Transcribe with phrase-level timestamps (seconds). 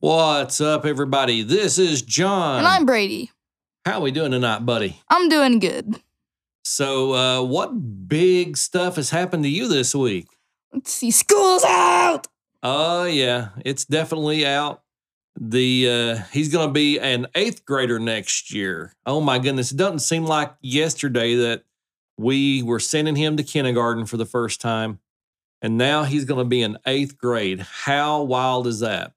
[0.00, 1.42] What's up, everybody?
[1.42, 2.58] This is John.
[2.58, 3.30] And I'm Brady.
[3.84, 5.00] How are we doing tonight, buddy?
[5.08, 6.00] I'm doing good.
[6.64, 10.26] So, uh, what big stuff has happened to you this week?
[10.72, 11.12] Let's see.
[11.12, 12.26] School's out.
[12.64, 14.82] Oh yeah, it's definitely out.
[15.40, 18.96] The uh, he's going to be an eighth grader next year.
[19.06, 19.70] Oh my goodness!
[19.70, 21.62] It doesn't seem like yesterday that
[22.18, 24.98] we were sending him to kindergarten for the first time,
[25.62, 27.60] and now he's going to be in eighth grade.
[27.60, 29.12] How wild is that?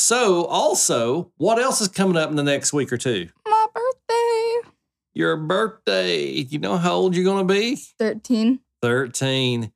[0.00, 3.28] So, also, what else is coming up in the next week or two?
[3.46, 4.70] My birthday.
[5.12, 6.26] Your birthday.
[6.26, 7.76] You know how old you're going to be?
[7.76, 8.60] 13.
[8.80, 9.70] 13.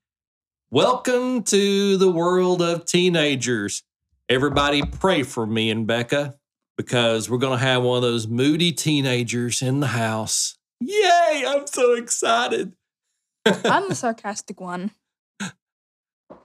[0.71, 3.83] Welcome to the world of teenagers.
[4.31, 6.37] Everybody pray for me and Becca
[6.79, 10.57] because we're going to have one of those moody teenagers in the house.
[10.81, 11.45] Yay!
[11.47, 12.73] I'm so excited.
[13.47, 14.91] I'm the sarcastic one.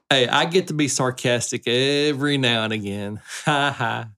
[0.09, 3.21] Hey, I get to be sarcastic every now and again.
[3.45, 4.09] Ha ha.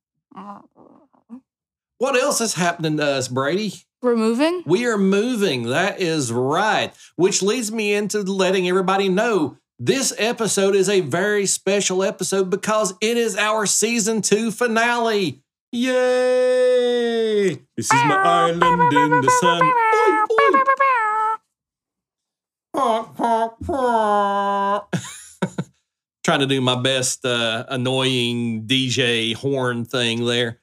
[1.98, 3.74] What else is happening to us, Brady?
[4.02, 4.64] We're moving?
[4.66, 5.64] We are moving.
[5.64, 6.92] That is right.
[7.16, 12.94] Which leads me into letting everybody know this episode is a very special episode because
[13.02, 15.44] it is our season two finale.
[15.72, 17.50] Yay!
[17.76, 19.62] This is my island in the sun.
[26.24, 30.60] Trying to do my best uh, annoying DJ horn thing there.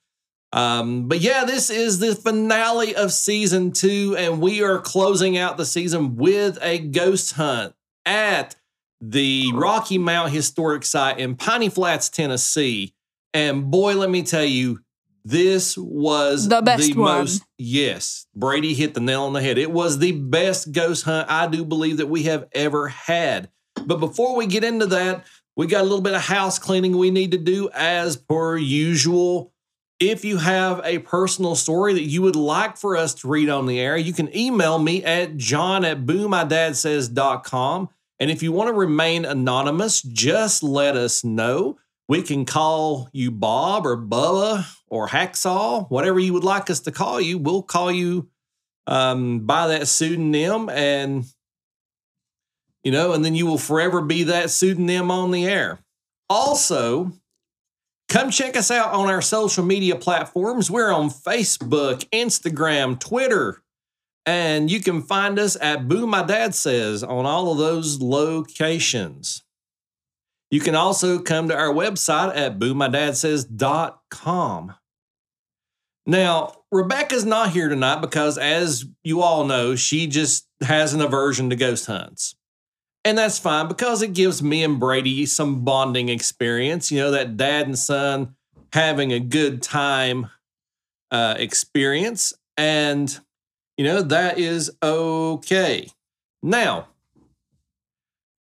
[0.53, 5.56] Um, but yeah, this is the finale of season two, and we are closing out
[5.56, 7.75] the season with a ghost hunt
[8.06, 8.56] at
[9.00, 12.95] the Rocky Mount Historic Site in Piney Flats, Tennessee.
[13.34, 14.81] And boy, let me tell you,
[15.25, 17.19] this was The best one.
[17.19, 17.43] most.
[17.59, 19.59] Yes, Brady hit the nail on the head.
[19.59, 23.50] It was the best ghost hunt I do believe that we have ever had.
[23.84, 25.27] But before we get into that,
[25.59, 29.53] we got a little bit of house cleaning we need to do as per usual.
[29.98, 33.67] If you have a personal story that you would like for us to read on
[33.67, 37.88] the air, you can email me at john at boomydadsays.com.
[38.21, 41.77] And if you want to remain anonymous, just let us know.
[42.06, 46.93] We can call you Bob or Bubba or Hacksaw, whatever you would like us to
[46.93, 47.37] call you.
[47.37, 48.28] We'll call you
[48.87, 51.25] um, by that pseudonym and,
[52.88, 55.78] you know, and then you will forever be that pseudonym on the air.
[56.31, 57.12] Also,
[58.09, 60.71] Come check us out on our social media platforms.
[60.71, 63.62] We're on Facebook, Instagram, Twitter,
[64.25, 69.44] and you can find us at Boo My Dad Says on all of those locations.
[70.50, 74.75] You can also come to our website at boomydadsays.com.
[76.06, 81.50] Now, Rebecca's not here tonight because, as you all know, she just has an aversion
[81.50, 82.38] to ghost hunts.
[83.09, 86.93] And that's fine because it gives me and Brady some bonding experience.
[86.93, 88.35] You know, that dad and son
[88.75, 90.29] having a good time
[91.11, 92.35] uh, experience.
[92.59, 93.19] And,
[93.79, 95.89] you know, that is okay.
[96.43, 96.89] Now,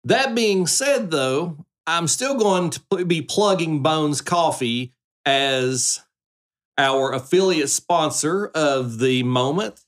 [0.06, 4.92] that being said, though, I'm still going to be plugging Bones Coffee
[5.24, 6.00] as
[6.80, 9.86] our affiliate sponsor of the moment.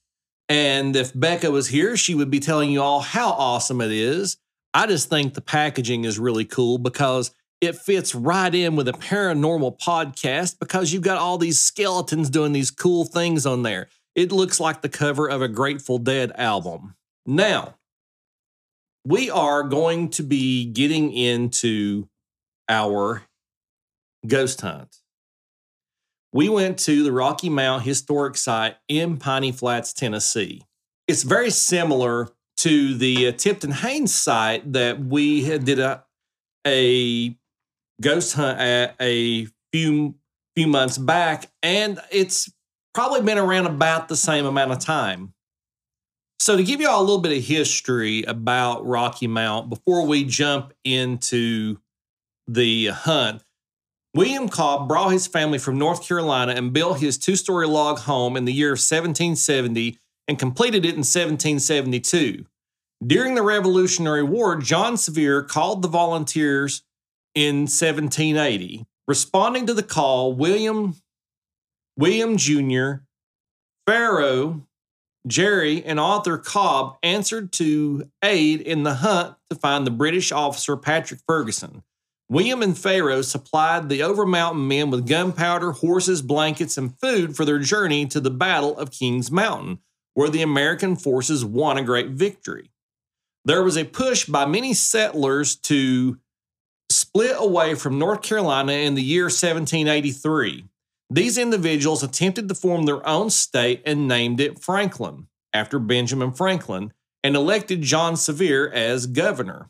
[0.48, 4.38] And if Becca was here, she would be telling you all how awesome it is.
[4.74, 7.32] I just think the packaging is really cool because
[7.62, 12.54] it fits right in with a paranormal podcast because you've got all these skeletons doing
[12.54, 13.90] these cool things on there.
[14.16, 16.96] It looks like the cover of a Grateful Dead album.
[17.26, 17.76] Now,
[19.06, 22.08] we are going to be getting into
[22.68, 23.24] our
[24.26, 24.98] ghost hunt.
[26.32, 30.64] We went to the Rocky Mount Historic Site in Piney Flats, Tennessee.
[31.08, 36.04] It's very similar to the uh, Tipton Haynes site that we did a
[36.68, 37.36] a
[38.02, 40.16] ghost hunt at a few
[40.56, 42.52] few months back, and it's
[42.94, 45.34] probably been around about the same amount of time.
[46.40, 50.24] So to give you all a little bit of history about Rocky Mount before we
[50.24, 51.78] jump into
[52.48, 53.44] the hunt,
[54.16, 58.46] William Cobb brought his family from North Carolina and built his two-story log home in
[58.46, 62.46] the year of 1770 and completed it in 1772.
[63.06, 66.84] During the Revolutionary War, John Sevier called the volunteers
[67.34, 68.86] in 1780.
[69.08, 70.96] Responding to the call, William
[71.98, 73.04] William Jr.,
[73.88, 74.68] Pharaoh,
[75.26, 80.78] Jerry, and Arthur Cobb answered to aid in the hunt to find the British officer
[80.78, 81.84] Patrick Ferguson.
[82.30, 87.58] William and Pharaoh supplied the Overmountain men with gunpowder, horses, blankets, and food for their
[87.58, 89.80] journey to the Battle of Kings Mountain,
[90.20, 92.70] where the American forces won a great victory.
[93.46, 96.20] There was a push by many settlers to
[96.92, 100.66] split away from North Carolina in the year 1783.
[101.10, 106.92] These individuals attempted to form their own state and named it Franklin, after Benjamin Franklin,
[107.24, 109.70] and elected John Sevier as governor.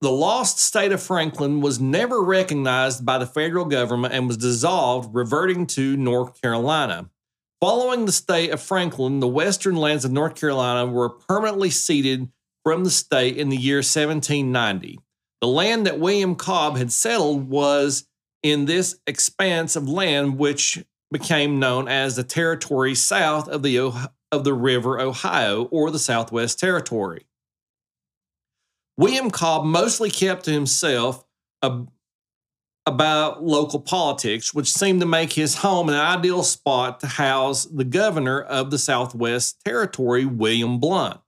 [0.00, 5.14] The lost state of Franklin was never recognized by the federal government and was dissolved,
[5.14, 7.10] reverting to North Carolina.
[7.60, 12.30] Following the state of Franklin, the western lands of North Carolina were permanently ceded
[12.64, 14.98] from the state in the year 1790.
[15.42, 18.06] The land that William Cobb had settled was
[18.42, 23.78] in this expanse of land, which became known as the territory south of the,
[24.32, 27.26] of the River Ohio or the Southwest Territory.
[28.96, 31.24] William Cobb mostly kept to himself
[32.86, 37.84] about local politics, which seemed to make his home an ideal spot to house the
[37.84, 41.20] governor of the Southwest Territory, William Blount.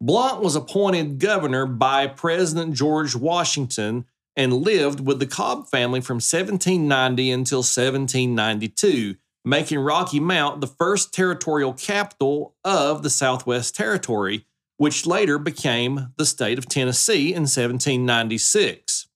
[0.00, 4.04] Blount was appointed governor by President George Washington
[4.36, 11.14] and lived with the Cobb family from 1790 until 1792, making Rocky Mount the first
[11.14, 14.44] territorial capital of the Southwest Territory,
[14.76, 19.06] which later became the state of Tennessee in 1796.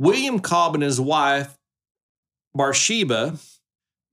[0.00, 1.58] William Cobb and his wife,
[2.54, 3.36] Bathsheba,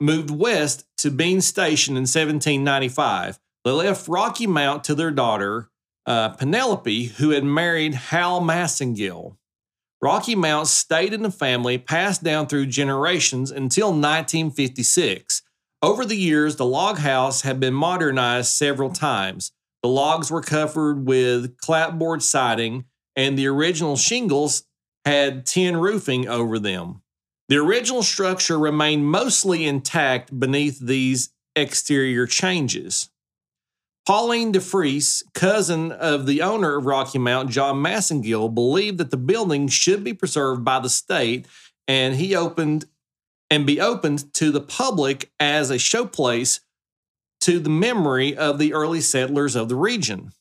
[0.02, 3.40] moved west to Bean Station in 1795.
[3.64, 5.70] They left Rocky Mount to their daughter,
[6.06, 9.38] uh, Penelope, who had married Hal Massengill.
[10.02, 15.42] Rocky Mount stayed in the family, passed down through generations until 1956.
[15.82, 19.54] Over the years, the log house had been modernized several times.
[19.84, 22.84] The logs were covered with clapboard siding,
[23.16, 24.67] and the original shingles
[25.08, 27.02] had tin roofing over them.
[27.48, 33.10] The original structure remained mostly intact beneath these exterior changes.
[34.06, 39.70] Pauline DeFriece, cousin of the owner of Rocky Mount, John Massengill, believed that the building
[39.70, 41.48] should be preserved by the state,
[41.88, 42.86] and he opened
[43.50, 46.60] and be opened to the public as a showplace
[47.40, 50.34] to the memory of the early settlers of the region.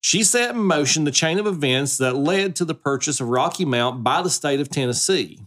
[0.00, 3.64] She set in motion the chain of events that led to the purchase of Rocky
[3.64, 5.40] Mount by the state of Tennessee.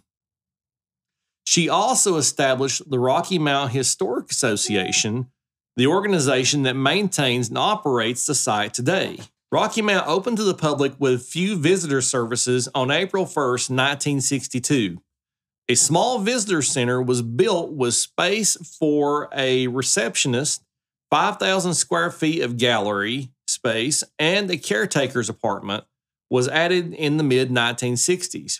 [1.46, 5.32] She also established the Rocky Mount Historic Association,
[5.76, 9.20] the organization that maintains and operates the site today.
[9.52, 15.02] Rocky Mount opened to the public with few visitor services on April 1st, 1962.
[15.70, 20.64] A small visitor center was built with space for a receptionist,
[21.12, 23.30] 5,000 square feet of gallery,
[23.64, 25.86] space and the caretaker's apartment
[26.30, 28.60] was added in the mid 1960s.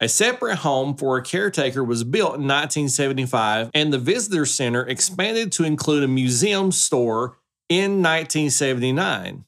[0.00, 5.50] A separate home for a caretaker was built in 1975, and the visitor center expanded
[5.52, 9.44] to include a museum store in 1979.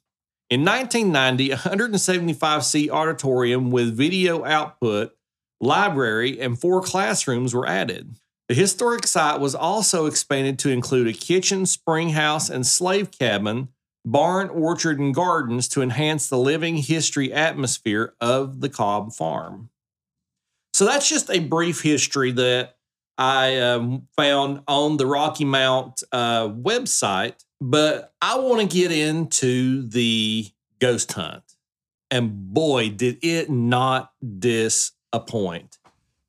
[0.50, 5.12] In 1990, a 175 seat auditorium with video output,
[5.60, 8.16] library, and four classrooms were added.
[8.48, 13.68] The historic site was also expanded to include a kitchen, spring house, and slave cabin,
[14.04, 19.70] barn, orchard, and gardens to enhance the living history atmosphere of the Cobb farm.
[20.72, 22.76] So that's just a brief history that
[23.18, 29.86] I um, found on the Rocky Mount uh, website, but I want to get into
[29.86, 30.46] the
[30.78, 31.42] ghost hunt.
[32.10, 35.78] And boy, did it not disappoint.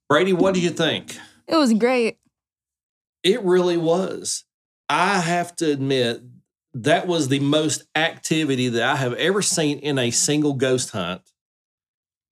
[0.09, 1.15] Brady, what do you think?
[1.47, 2.17] It was great.
[3.23, 4.43] It really was.
[4.89, 6.21] I have to admit,
[6.73, 11.21] that was the most activity that I have ever seen in a single ghost hunt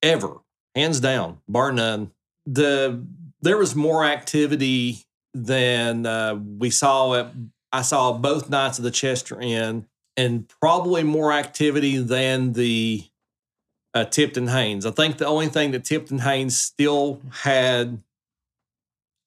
[0.02, 0.38] ever,
[0.76, 2.12] hands down, bar none.
[2.46, 3.06] The
[3.42, 5.04] there was more activity
[5.34, 7.34] than uh, we saw at
[7.72, 9.86] I saw both nights of the Chester Inn,
[10.18, 13.04] and probably more activity than the
[13.94, 14.86] uh, Tipton Haynes.
[14.86, 18.02] I think the only thing that Tipton Haynes still had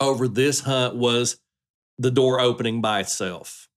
[0.01, 1.39] over this hunt was
[1.99, 3.69] the door opening by itself.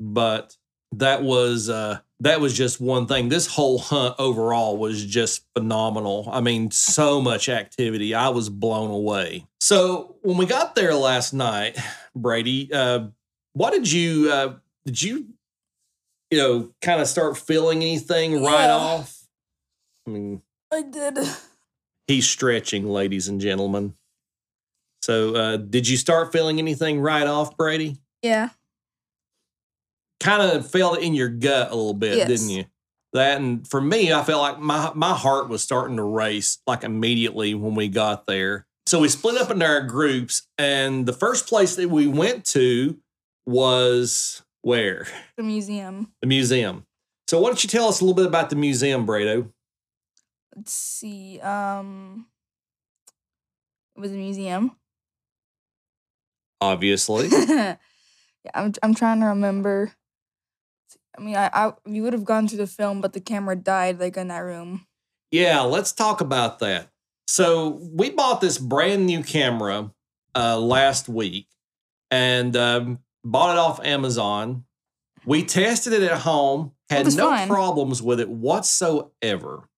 [0.00, 0.56] But
[0.92, 3.28] that was uh that was just one thing.
[3.28, 6.28] This whole hunt overall was just phenomenal.
[6.32, 8.12] I mean, so much activity.
[8.14, 9.46] I was blown away.
[9.60, 11.76] So when we got there last night,
[12.16, 13.08] Brady, uh,
[13.52, 14.54] what did you uh,
[14.84, 15.26] did you
[16.30, 18.74] you know kind of start feeling anything right Yeah.
[18.76, 19.14] off?
[20.06, 20.42] I mean,
[20.72, 21.18] I did.
[22.06, 23.94] he's stretching, ladies and gentlemen.
[25.02, 27.96] So, uh, did you start feeling anything right off, Brady?
[28.22, 28.48] Yeah.
[30.20, 32.28] Kind of felt it in your gut a little bit, Yes.
[32.28, 32.64] didn't you?
[33.14, 36.84] That and for me, I felt like my my heart was starting to race like
[36.84, 38.66] immediately when we got there.
[38.86, 42.98] So we split up into our groups, and the first place that we went to
[43.46, 45.06] was where
[45.36, 46.12] The museum.
[46.20, 46.84] the museum.
[47.28, 49.50] So why don't you tell us a little bit about the museum, Brado?
[50.54, 51.40] Let's see.
[51.40, 52.26] Um
[53.96, 54.72] It was a museum.
[56.60, 57.28] Obviously.
[57.48, 57.76] yeah,
[58.54, 59.92] I'm I'm trying to remember.
[61.18, 63.98] I mean, I, I we would have gone through the film, but the camera died
[63.98, 64.86] like in that room.
[65.30, 66.88] Yeah, let's talk about that.
[67.26, 69.90] So we bought this brand new camera
[70.34, 71.48] uh, last week
[72.10, 74.64] and um, bought it off Amazon.
[75.26, 77.48] We tested it at home, had no fine.
[77.48, 79.68] problems with it whatsoever.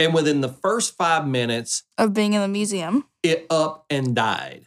[0.00, 3.04] And within the first five minutes, Of being in the museum.
[3.22, 4.66] it up and died.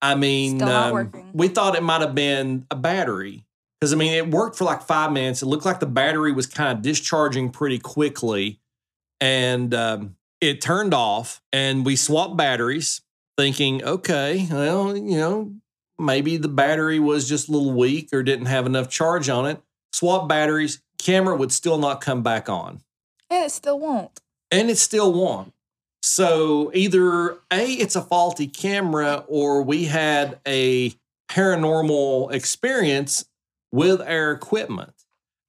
[0.00, 3.44] I mean, um, we thought it might have been a battery
[3.80, 5.42] because I mean, it worked for like five minutes.
[5.42, 8.60] It looked like the battery was kind of discharging pretty quickly,
[9.20, 11.40] and um, it turned off.
[11.52, 13.02] And we swapped batteries,
[13.36, 15.52] thinking, okay, well, you know,
[15.98, 19.60] maybe the battery was just a little weak or didn't have enough charge on it.
[19.92, 22.80] Swap batteries, camera would still not come back on
[23.30, 24.20] And it still won't.
[24.50, 25.52] and it still won't.
[26.02, 30.92] So either A, it's a faulty camera, or we had a
[31.30, 33.24] paranormal experience
[33.72, 34.92] with our equipment.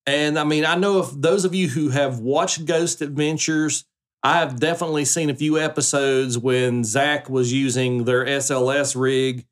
[0.05, 3.85] And I mean, I know if those of you who have watched Ghost Adventures,
[4.23, 9.45] I have definitely seen a few episodes when Zach was using their SLS rig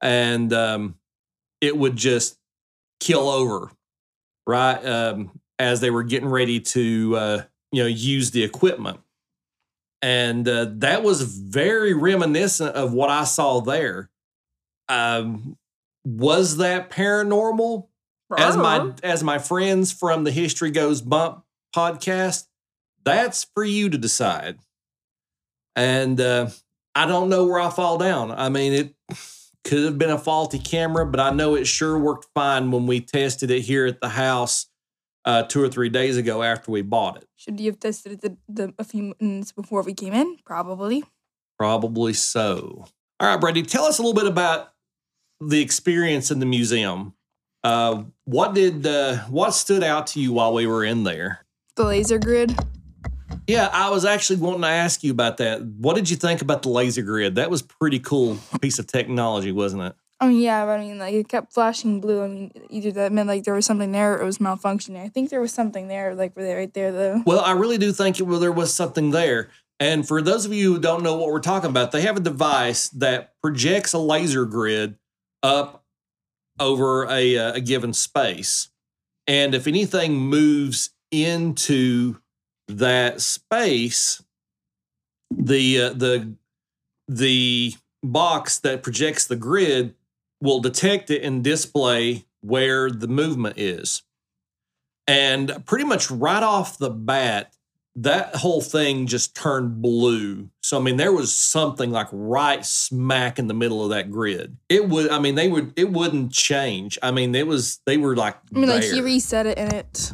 [0.00, 0.94] and um,
[1.60, 2.38] it would just
[3.00, 3.70] kill over,
[4.46, 4.84] right?
[4.84, 9.00] Um, as they were getting ready to, uh, you know, use the equipment.
[10.00, 14.10] And uh, that was very reminiscent of what I saw there.
[14.88, 15.58] Um,
[16.04, 17.88] was that paranormal?
[18.36, 21.44] As my as my friends from the History Goes Bump
[21.74, 22.46] podcast,
[23.04, 24.58] that's for you to decide.
[25.74, 26.50] And uh,
[26.94, 28.30] I don't know where I fall down.
[28.32, 28.94] I mean, it
[29.64, 33.00] could have been a faulty camera, but I know it sure worked fine when we
[33.00, 34.66] tested it here at the house
[35.24, 37.28] uh, two or three days ago after we bought it.
[37.36, 40.38] Should you have tested it the, the, a few minutes before we came in?
[40.44, 41.04] Probably.
[41.58, 42.86] Probably so.
[43.20, 44.72] All right, Brady, tell us a little bit about
[45.40, 47.14] the experience in the museum.
[47.64, 51.44] Uh, what did uh, what stood out to you while we were in there?
[51.76, 52.56] The laser grid.
[53.46, 55.62] Yeah, I was actually wanting to ask you about that.
[55.62, 57.36] What did you think about the laser grid?
[57.36, 59.94] That was pretty cool piece of technology, wasn't it?
[60.20, 62.22] I mean, yeah, but I mean, like it kept flashing blue.
[62.22, 65.02] I mean, either that meant like there was something there or it was malfunctioning.
[65.02, 67.22] I think there was something there, like right there, right there though.
[67.24, 69.50] Well, I really do think it, well, there was something there.
[69.80, 72.20] And for those of you who don't know what we're talking about, they have a
[72.20, 74.96] device that projects a laser grid
[75.42, 75.84] up
[76.60, 78.70] over a, uh, a given space.
[79.26, 82.18] And if anything moves into
[82.68, 84.22] that space,
[85.30, 86.34] the uh, the
[87.06, 89.94] the box that projects the grid
[90.40, 94.02] will detect it and display where the movement is.
[95.06, 97.54] And pretty much right off the bat,
[98.02, 100.48] that whole thing just turned blue.
[100.62, 104.56] So I mean, there was something like right smack in the middle of that grid.
[104.68, 106.96] It would, I mean, they would, it wouldn't change.
[107.02, 110.12] I mean, it was, they were like, I mean, like he reset it and it,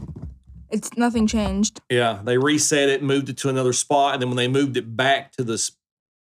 [0.71, 1.83] it's nothing changed.
[1.91, 4.97] yeah, they reset it, moved it to another spot, and then when they moved it
[4.97, 5.73] back to this,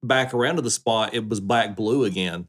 [0.03, 2.47] back around to the spot, it was back blue again.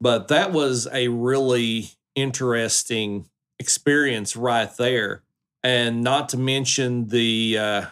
[0.00, 3.26] But that was a really interesting
[3.58, 5.22] experience right there,
[5.62, 7.58] and not to mention the.
[7.58, 7.86] Uh,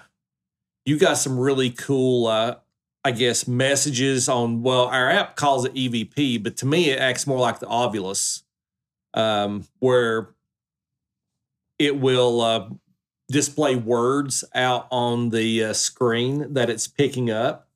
[0.84, 2.56] you got some really cool, uh,
[3.04, 4.62] I guess, messages on.
[4.62, 8.42] Well, our app calls it EVP, but to me, it acts more like the Ovilus,
[9.14, 10.34] um, where
[11.78, 12.68] it will uh,
[13.28, 17.68] display words out on the uh, screen that it's picking up.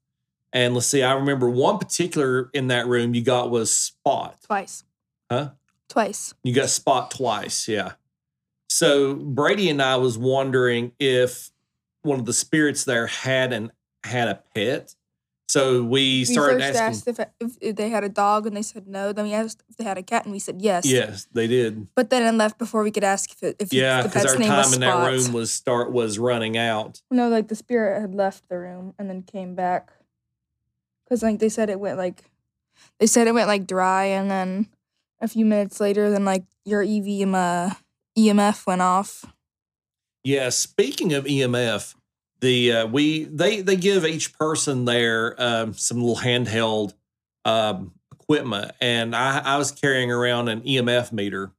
[0.52, 4.36] And let's see, I remember one particular in that room you got was Spot.
[4.42, 4.84] Twice.
[5.30, 5.50] Huh?
[5.88, 6.32] Twice.
[6.42, 7.92] You got Spot twice, yeah.
[8.70, 11.50] So Brady and I was wondering if
[12.02, 13.72] one of the spirits there had an
[14.04, 14.94] had a pet.
[15.48, 16.94] So we We started first asking.
[16.94, 19.12] asked if, if, if they had a dog and they said no.
[19.14, 20.84] Then we asked if they had a cat and we said yes.
[20.84, 21.88] Yes, they did.
[21.94, 24.36] But then it left before we could ask if it, if Yeah, the because our
[24.36, 27.00] time in that room was start was running out.
[27.10, 29.90] No, like the spirit had left the room and then came back.
[31.08, 32.24] Cause like they said it went like,
[33.00, 34.68] they said it went like dry and then
[35.20, 37.70] a few minutes later, then like your EVM uh,
[38.18, 39.24] EMF went off.
[40.28, 41.94] Yeah, speaking of EMF,
[42.40, 46.92] the uh, we they they give each person there um, some little handheld
[47.46, 51.52] um, equipment, and I, I was carrying around an EMF meter,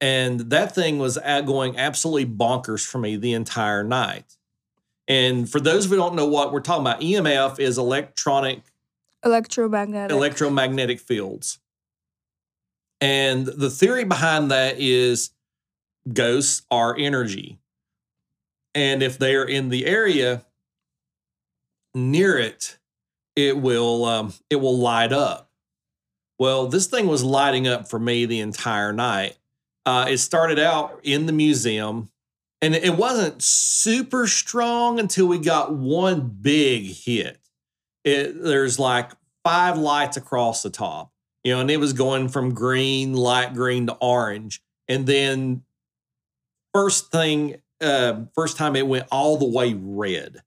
[0.00, 4.38] and that thing was going absolutely bonkers for me the entire night.
[5.06, 8.62] And for those who don't know what we're talking about, EMF is electronic
[9.22, 10.16] Electromagnetic.
[10.16, 11.58] electromagnetic fields.
[13.02, 15.32] And the theory behind that is
[16.10, 17.58] ghosts are energy.
[18.74, 20.44] And if they are in the area
[21.94, 22.78] near it,
[23.36, 25.50] it will um, it will light up.
[26.38, 29.38] Well, this thing was lighting up for me the entire night.
[29.86, 32.10] Uh, it started out in the museum,
[32.60, 37.38] and it wasn't super strong until we got one big hit.
[38.04, 39.12] It there's like
[39.44, 41.12] five lights across the top,
[41.44, 45.62] you know, and it was going from green, light green to orange, and then
[46.72, 50.42] first thing, uh, first time it went all the way red,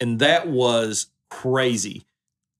[0.00, 2.06] and that was crazy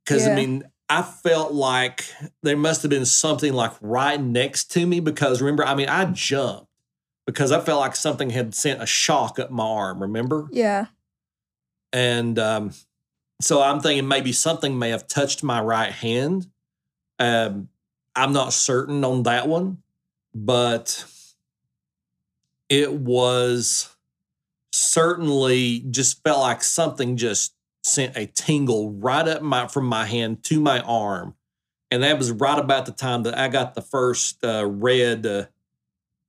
[0.05, 0.33] because Yeah.
[0.33, 2.05] I mean I felt like
[2.43, 6.05] there must have been something like right next to me because remember, I mean, I
[6.05, 6.71] jumped
[7.27, 10.49] because I felt like something had sent a shock up my arm, remember?
[10.53, 10.87] Yeah.
[11.95, 12.73] And um,
[13.41, 16.49] so I'm thinking maybe something may have touched my right hand.
[17.19, 17.69] Um,
[18.15, 19.79] I'm not certain on that one,
[20.35, 21.07] but
[22.69, 23.92] it was
[24.73, 30.43] certainly just felt like something just sent a tingle right up my from my hand
[30.45, 31.35] to my arm,
[31.91, 35.47] and that was right about the time that I got the first uh, red uh,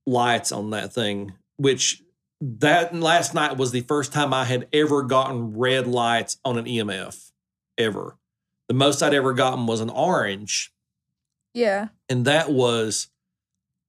[0.06, 2.02] lights on that thing, which
[2.40, 6.64] that last night was the first time I had ever gotten red lights on an
[6.66, 7.30] EMF
[7.78, 8.16] ever.
[8.68, 10.72] The most I'd ever gotten was an orange,
[11.54, 11.88] Yeah.
[12.08, 13.08] and that was,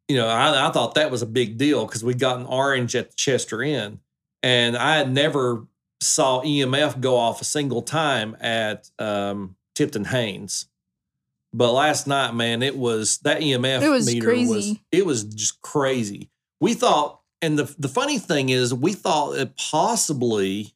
[0.07, 2.95] you know, I, I thought that was a big deal because we got an orange
[2.95, 3.99] at the Chester Inn,
[4.45, 5.65] and I had never
[5.99, 10.67] saw EMF go off a single time at um, Tipton Haynes.
[11.51, 15.61] But last night, man, it was that EMF It was meter was it was just
[15.61, 16.29] crazy.
[16.59, 20.75] We thought, and the the funny thing is, we thought it possibly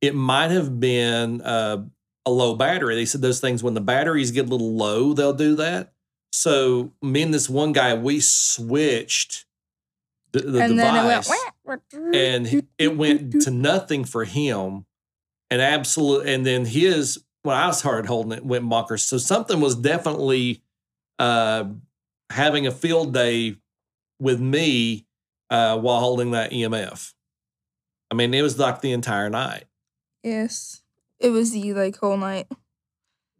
[0.00, 1.84] it might have been uh,
[2.24, 2.94] a low battery.
[2.94, 5.92] They said those things when the batteries get a little low, they'll do that.
[6.30, 9.46] So me and this one guy, we switched
[10.30, 11.24] the, the and then it went.
[11.24, 11.40] device
[12.14, 14.84] and he- it went to nothing for him
[15.50, 19.74] and absolute and then his when i started holding it went bonkers so something was
[19.76, 20.62] definitely
[21.18, 21.64] uh
[22.30, 23.56] having a field day
[24.20, 25.06] with me
[25.50, 27.14] uh while holding that emf
[28.10, 29.64] i mean it was like the entire night
[30.24, 30.82] Yes.
[31.20, 32.48] It was the like whole night.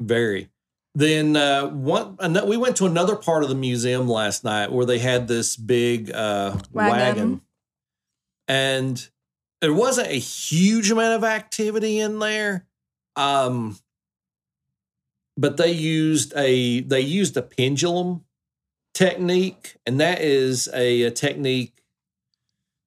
[0.00, 0.48] very
[0.94, 4.86] then uh one ano- we went to another part of the museum last night where
[4.86, 7.40] they had this big uh wagon, Wagon.
[8.48, 9.08] And
[9.60, 12.66] there wasn't a huge amount of activity in there
[13.16, 13.78] um
[15.36, 18.24] but they used a they used a pendulum
[18.94, 21.74] technique and that is a, a technique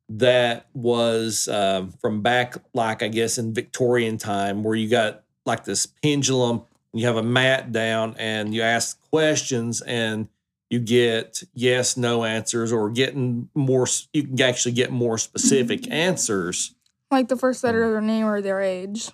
[0.09, 5.63] that was um, from back like i guess in victorian time where you got like
[5.63, 10.27] this pendulum you have a mat down and you ask questions and
[10.71, 16.73] you get yes no answers or getting more you can actually get more specific answers.
[17.11, 19.09] Like the first letter of their name or their age.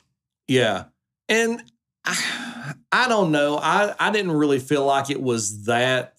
[0.48, 0.86] yeah.
[1.28, 1.62] And
[2.06, 3.58] I, I don't know.
[3.58, 6.14] I i didn't really feel like it was that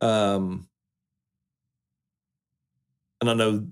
[0.00, 0.66] um
[3.20, 3.66] and i don't know.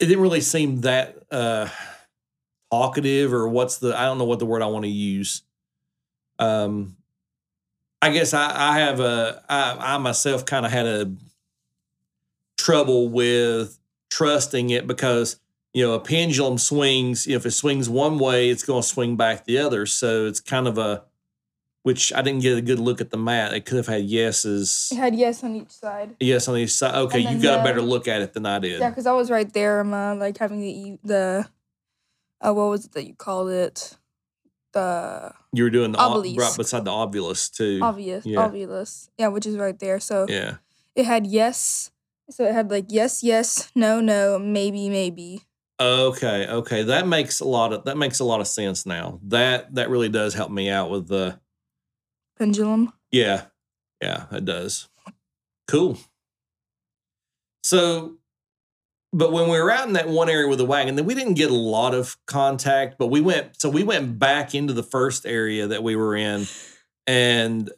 [0.00, 1.68] It didn't really seem that uh
[2.72, 5.42] talkative or what's the i don't know what the word i want to use.
[6.40, 6.97] Um
[8.02, 11.10] i guess i i have a i i myself kind of had a
[12.56, 13.78] trouble with
[14.10, 15.38] trusting it because
[15.74, 19.44] you know a pendulum swings if it swings one way it's going to swing back
[19.44, 21.04] the other so it's kind of a
[21.82, 24.88] which i didn't get a good look at the mat it could have had yeses
[24.92, 26.16] It had yes on each side.
[26.20, 28.80] yes on each side okay you got a better look at it than i did
[28.80, 29.80] Yeah, because I was right there.
[29.80, 31.48] Um, uh, like having the the,
[32.40, 33.96] uh, what was it that you called it?
[34.72, 36.38] The you were doing the Obelisk.
[36.38, 38.40] right beside the Ovilus too obvious, yeah.
[38.40, 39.08] obvious.
[39.16, 39.98] Yeah, which is right there.
[39.98, 40.56] So yeah
[40.98, 41.90] it had yes.
[42.30, 45.42] So it had like yes, yes, no, no, maybe, maybe.
[45.80, 46.82] Okay, okay.
[46.82, 49.20] That makes a lot of that makes a lot of sense now.
[49.22, 51.40] That that really does help me out with the
[52.36, 52.92] Pendulum.
[53.10, 53.44] yeah.
[54.00, 54.88] Yeah, it does.
[55.66, 55.98] Cool.
[57.64, 58.17] So
[59.12, 61.34] but when we were out in that one area with the wagon, then we didn't
[61.34, 65.24] get a lot of contact, but we went so we went back into the first
[65.26, 66.46] area that we were in
[67.06, 67.70] and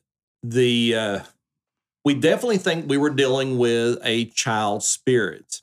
[0.43, 1.21] the uh
[2.05, 5.61] we definitely think we were dealing with a child spirit.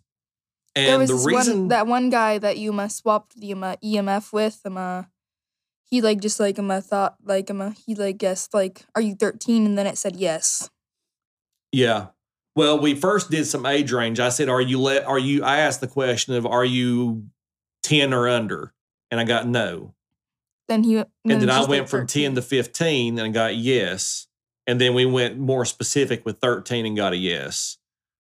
[0.76, 3.64] And there was the reason one, that one guy that you uh, swapped the um,
[3.64, 4.62] uh, EMF with.
[4.64, 5.04] Um, uh,
[5.84, 9.02] he like just like um, uh, thought like um, uh, he like guessed like, are
[9.02, 9.66] you thirteen?
[9.66, 10.70] And then it said yes.
[11.72, 12.08] Yeah.
[12.58, 14.20] Well, we first did some age range.
[14.20, 15.06] I said, "Are you let?
[15.06, 17.28] Are you?" I asked the question of, "Are you
[17.84, 18.74] ten or under?"
[19.12, 19.94] And I got no.
[20.68, 24.26] Then he And then I went like, from ten to fifteen and got yes.
[24.66, 27.78] And then we went more specific with thirteen and got a yes.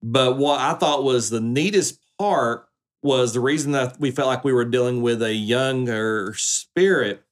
[0.04, 2.68] But what I thought was the neatest part
[3.02, 7.24] was the reason that we felt like we were dealing with a younger spirit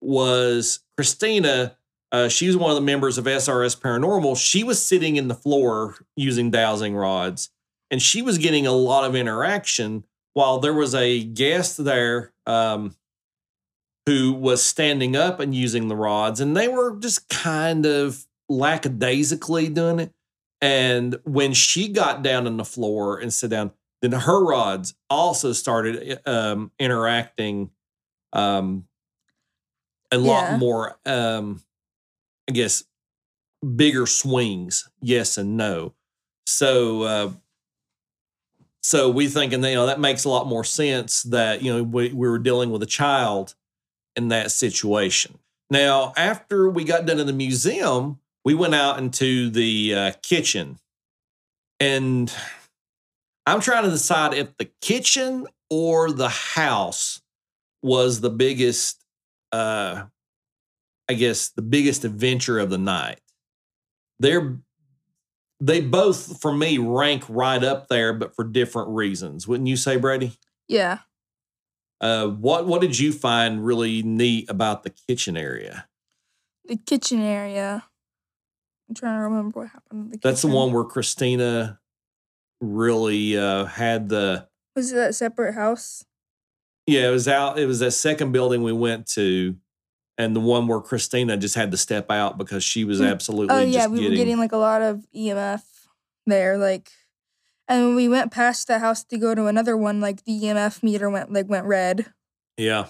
[0.00, 1.76] was Christina.
[2.12, 4.36] Uh, she was one of the members of SRS Paranormal.
[4.36, 7.50] She was sitting in the floor using dowsing rods,
[7.90, 12.94] and she was getting a lot of interaction while there was a guest there um,
[14.06, 19.68] who was standing up and using the rods, and they were just kind of lackadaisically
[19.70, 20.12] doing it.
[20.60, 23.72] And when she got down on the floor and sat down,
[24.02, 27.70] then her rods also started um, interacting
[28.32, 28.86] um,
[30.10, 30.56] a lot Yeah.
[30.58, 31.62] more, um,
[32.52, 32.84] I guess,
[33.76, 35.94] bigger swings, yes and no.
[36.44, 37.30] So, uh,
[38.82, 41.82] so we thinking that you know that makes a lot more sense that you know
[41.82, 43.54] we, we were dealing with a child
[44.16, 45.38] in that situation.
[45.70, 50.78] Now, after we got done in the museum, we went out into the uh, kitchen,
[51.80, 52.30] and
[53.46, 57.22] I'm trying to decide if the kitchen or the house
[57.82, 59.02] was the biggest,
[59.52, 60.02] uh,
[61.12, 63.20] I guess, the biggest adventure of the night.
[64.18, 64.58] They're
[65.60, 69.46] they both for me rank right up there, but for different reasons.
[69.46, 70.32] Wouldn't you say, Brady?
[70.68, 71.00] Yeah.
[72.00, 75.86] Uh, what what did you find really neat about the kitchen area?
[76.64, 77.84] The kitchen area.
[78.88, 80.06] I'm trying to remember what happened.
[80.06, 81.78] in the That's the one where Christina
[82.62, 86.04] really uh, had the Was it that separate house?
[86.86, 87.06] yeah.
[87.08, 87.58] It was out.
[87.58, 89.56] It was that second building we went to,
[90.18, 93.10] and the one where Christina just had to step out because she was Mm.
[93.10, 95.62] absolutely Oh yeah, we getting, were getting like a lot of EMF
[96.26, 96.90] there, like,
[97.68, 100.82] and when we went past the house to go to another one, like the EMF
[100.82, 102.06] meter went like went red.
[102.56, 102.86] Yeah.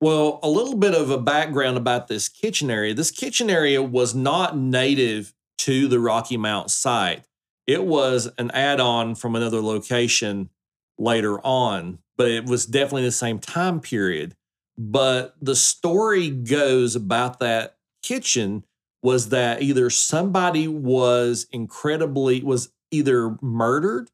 [0.00, 2.94] Well, a little bit of a background about this kitchen area.
[2.94, 7.24] This kitchen area was not native to the Rocky Mount site.
[7.66, 10.50] It was an add on from another location
[10.98, 14.34] later on, but it was definitely the same time period.
[14.76, 18.64] But the story goes about that kitchen
[19.02, 24.10] was that either somebody was incredibly, was either murdered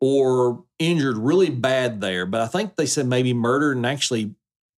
[0.00, 2.26] or injured really bad there.
[2.26, 4.34] But I think they said maybe murdered and actually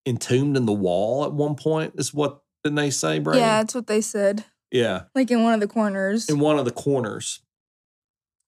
[0.06, 3.40] entombed in the wall at one point, is what didn't they say, Brady?
[3.40, 4.44] Yeah, that's what they said.
[4.70, 5.02] Yeah.
[5.14, 6.28] Like in one of the corners.
[6.28, 7.40] In one of the corners.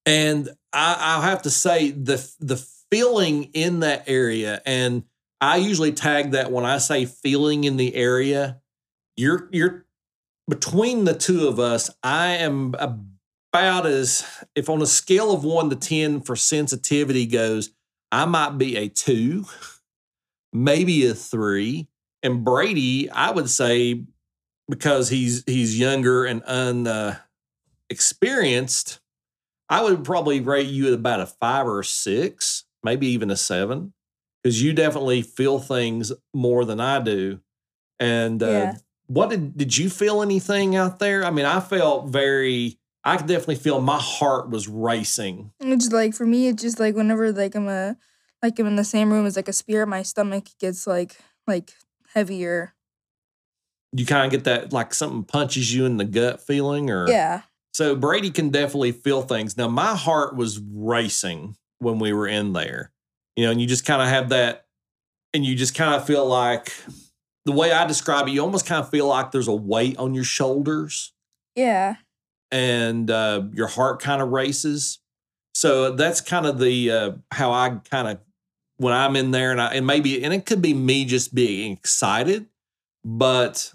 [0.05, 2.57] And I, I'll have to say the the
[2.91, 5.03] feeling in that area, and
[5.47, 8.61] I usually tag that when I say feeling in the area,
[9.17, 9.87] you're you're
[10.51, 15.71] between the two of us, I am about as if on a scale of one
[15.71, 17.71] to ten for sensitivity goes,
[18.11, 19.45] I might be a two,
[20.53, 21.87] maybe a three.
[22.25, 24.03] And Brady, I would say,
[24.69, 28.99] because he's he's younger and unexperienced,
[29.71, 33.31] uh, I would probably rate you at about a five or a six, maybe even
[33.31, 33.93] a seven,
[34.47, 37.41] because you definitely feel things more than I do.
[37.99, 38.75] And uh, Yeah.
[39.09, 41.25] what did did you feel anything out there?
[41.25, 42.79] I mean, I felt very.
[43.03, 45.51] I could definitely feel my heart was racing.
[45.59, 47.97] It's like for me, it's just like whenever like I'm a
[48.41, 51.17] like I'm in the same room as like a spirit, my stomach gets like
[51.49, 51.73] like
[52.15, 52.75] heavier.
[53.93, 57.43] You kind of get that like something punches you in the gut feeling, or Yeah.
[57.73, 59.57] So Brady can definitely feel things.
[59.57, 62.93] Now, my heart was racing when we were in there,
[63.37, 64.66] you know, and you just kind of have that,
[65.35, 66.72] and you just kind of feel like
[67.44, 70.14] the way I describe it, you almost kind of feel like there's a weight on
[70.14, 71.12] your shoulders
[71.55, 71.96] Yeah.
[72.51, 74.99] and uh, your heart kind of races.
[75.55, 78.18] So that's kind of the uh, how I kind of
[78.79, 81.72] when I'm in there, and I and maybe and it could be me just being
[81.72, 82.46] excited,
[83.05, 83.72] but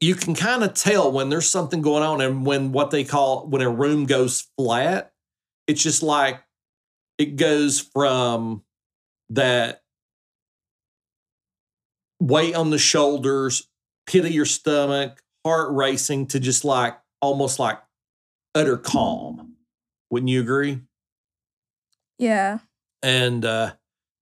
[0.00, 3.46] you can kind of tell when there's something going on and when what they call
[3.48, 5.12] when a room goes flat
[5.66, 6.42] it's just like
[7.18, 8.62] it goes from
[9.30, 9.82] that
[12.20, 13.68] weight on the shoulders
[14.06, 17.78] pit of your stomach heart racing to just like almost like
[18.54, 19.54] utter calm.
[20.10, 20.80] Wouldn't you agree?
[22.18, 22.58] Yeah.
[23.02, 23.72] and uh,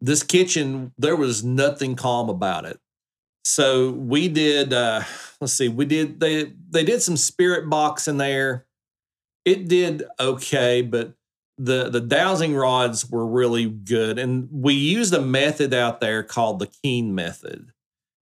[0.00, 2.80] this kitchen there was nothing calm about it.
[3.44, 5.02] So we did uh,
[5.40, 8.66] let's see we did they they did some spirit box in there.
[9.44, 11.12] It did okay but
[11.56, 16.58] the the dowsing rods were really good and we used a method out there called
[16.58, 17.70] the keen method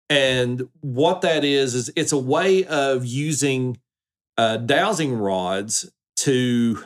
[0.09, 3.77] and what that is is it's a way of using
[4.39, 6.83] uh, dowsing rods to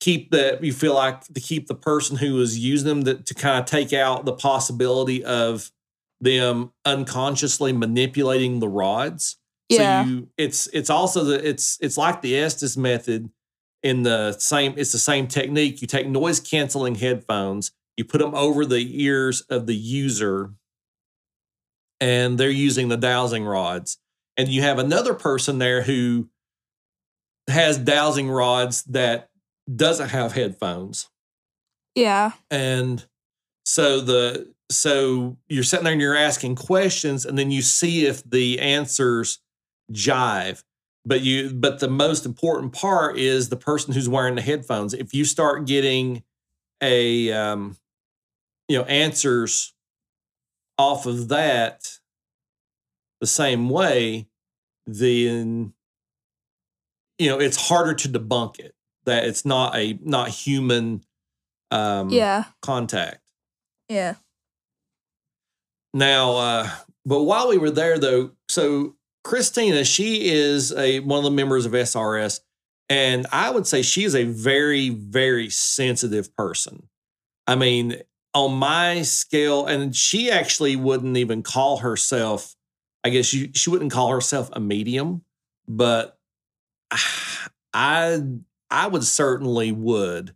[0.00, 3.34] keep that you feel like to keep the person who is using them to, to
[3.34, 5.70] kind of take out the possibility of
[6.20, 9.36] them unconsciously manipulating the rods.
[9.68, 10.02] Yeah.
[10.02, 13.30] So you it's it's also the it's it's like the Estes method
[13.82, 15.80] in the same it's the same technique.
[15.80, 20.52] You take noise canceling headphones, you put them over the ears of the user
[22.00, 23.98] and they're using the dowsing rods.
[24.36, 26.28] And you have another person there who
[27.48, 29.30] has dowsing rods that
[29.74, 31.08] doesn't have headphones.
[31.94, 32.32] Yeah.
[32.50, 33.04] And
[33.64, 38.22] so the so you're sitting there and you're asking questions and then you see if
[38.22, 39.40] the answers
[39.92, 40.62] jive.
[41.08, 44.92] But you but the most important part is the person who's wearing the headphones.
[44.92, 46.22] If you start getting
[46.82, 47.78] a um
[48.68, 49.72] you know answers
[50.76, 51.98] off of that
[53.22, 54.28] the same way,
[54.86, 55.72] then
[57.18, 58.74] you know it's harder to debunk it
[59.06, 61.02] that it's not a not human
[61.70, 62.44] um Yeah.
[62.60, 63.22] contact.
[63.88, 64.16] Yeah.
[65.94, 66.70] Now, uh,
[67.06, 68.97] but while we were there, though, so
[69.28, 72.40] Christina, she is a one of the members of SRS,
[72.88, 76.88] and I would say she is a very, very sensitive person.
[77.46, 78.00] I mean,
[78.32, 82.56] on my scale, and she actually wouldn't even call herself.
[83.04, 85.24] I guess she she wouldn't call herself a medium,
[85.68, 86.18] but
[87.74, 88.22] I
[88.70, 90.34] I would certainly would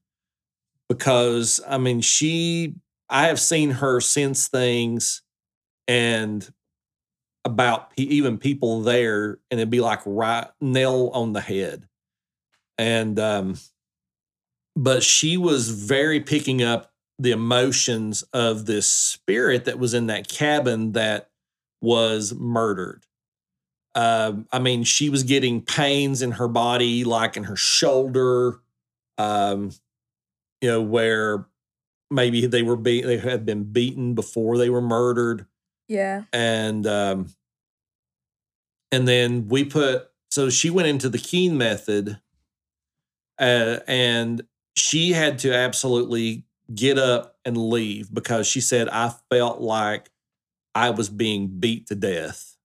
[0.91, 2.75] because I mean she
[3.09, 5.23] I have seen her sense things
[5.89, 6.47] and
[7.45, 11.89] about even people there and it'd be like right nail on the head.
[12.79, 13.57] And um
[14.75, 20.29] but she was very picking up the emotions of this spirit that was in that
[20.29, 21.31] cabin that
[21.81, 23.05] was murdered.
[23.95, 28.61] Um i mean she was getting pains in her body like in her shoulder
[29.19, 29.73] um
[30.61, 31.47] you know where
[32.11, 35.47] maybe they were be- they had been beaten before they were murdered
[35.89, 36.23] Yeah.
[36.33, 37.29] and um
[38.91, 42.19] and then we put so she went into the keen method
[43.41, 44.43] uh, and
[44.77, 50.11] she had to absolutely get up and leave because she said i felt like
[50.75, 52.57] i was being beat to death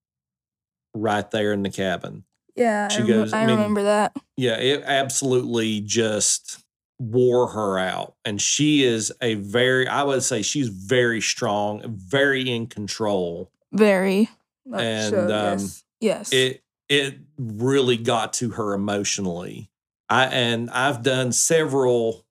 [0.94, 2.24] right there in the cabin
[2.56, 2.88] Yeah.
[2.90, 4.16] She I, rem- goes, I I mean- remember that.
[4.38, 6.64] yeah, it absolutely just
[7.00, 8.16] wore her out.
[8.26, 13.52] And she is a very, I would say she's very strong, very in control.
[13.72, 14.30] Very.
[14.66, 15.30] much And, so, um,
[15.60, 15.84] yes.
[16.00, 16.34] Yes.
[16.34, 19.70] It it really got to her emotionally.
[20.10, 22.26] I and I've done several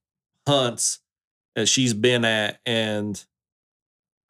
[0.47, 1.01] hunts
[1.55, 3.23] that she's been at, and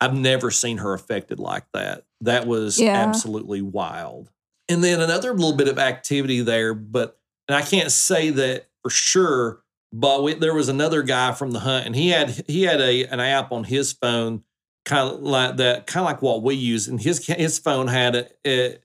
[0.00, 2.04] I've never seen her affected like that.
[2.22, 2.94] That was Yeah.
[2.96, 4.30] absolutely wild.
[4.68, 7.18] And then another little bit of activity there, but
[7.48, 9.62] and I can't say that for sure,
[9.98, 13.06] but we, there was another guy from the hunt, and he had he had a
[13.06, 14.42] an app on his phone,
[14.84, 18.14] kind of like that, kind of like what we use, and his his phone had
[18.14, 18.84] a, it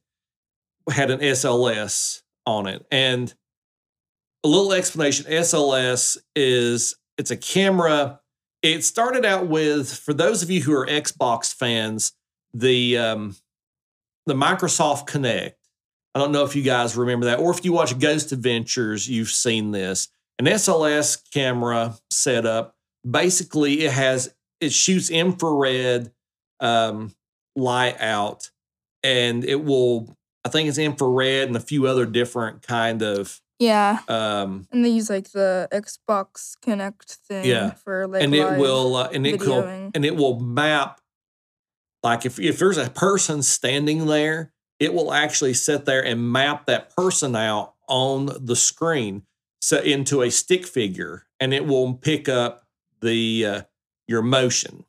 [0.90, 3.34] had an SLS on it, and
[4.46, 8.22] a little explanation: SLS is it's a camera.
[8.62, 12.14] It started out with for those of you who are Xbox fans,
[12.54, 13.36] the um,
[14.28, 15.56] the Microsoft Kinect.
[16.16, 19.30] I don't know if you guys remember that, or if you watch Ghost Adventures, you've
[19.30, 20.08] seen this.
[20.42, 22.76] An SLS camera setup.
[23.08, 26.12] Basically, it has it shoots infrared
[26.60, 27.14] um,
[27.56, 28.50] light out,
[29.04, 30.18] and it will.
[30.44, 33.40] I think it's infrared and a few other different kind of.
[33.60, 34.00] yeah.
[34.08, 37.74] Um, And they use like the Xbox Kinect thing Yeah.
[37.76, 39.92] for like and it live will uh, and it will videoing.
[39.94, 41.02] and it will map
[42.02, 46.66] like if if there's a person standing there it will actually sit there and map
[46.66, 49.22] that person out on the screen
[49.62, 52.66] so into a stick figure and it will pick up
[53.02, 53.62] the uh,
[54.08, 54.86] your motion.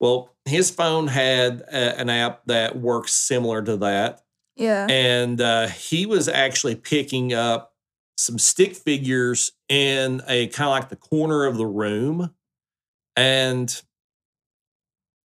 [0.00, 4.22] Well his phone had a, an app that works similar to that.
[4.56, 4.88] Yeah.
[4.90, 7.74] and uh, he was actually picking up
[8.16, 12.34] some stick figures in a kind of like the corner of the room.
[13.16, 13.82] And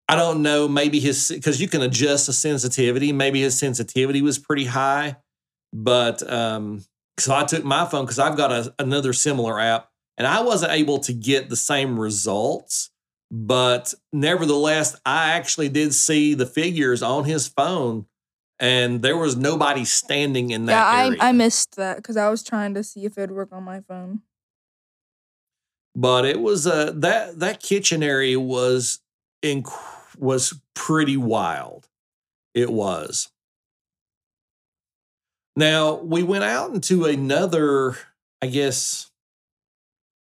[0.09, 3.13] i don't know maybe his because you can adjust the sensitivity.
[3.13, 5.15] Maybe his sensitivity was pretty high
[5.73, 6.83] but um
[7.21, 10.71] so i took my phone because i've got a, another similar app and i wasn't
[10.71, 12.91] able to get the same results
[13.29, 18.05] but nevertheless i actually did see the figures on his phone
[18.59, 21.17] and there was nobody standing in yeah, that I, area.
[21.19, 24.21] I missed that because I was trying to see if it'd work on my phone.
[25.95, 28.99] but it was uh that that kitchen area was
[29.43, 29.71] inc-
[30.17, 31.87] was pretty wild.
[32.53, 33.31] It was.
[35.55, 37.97] Now we went out into another.
[38.41, 39.11] I guess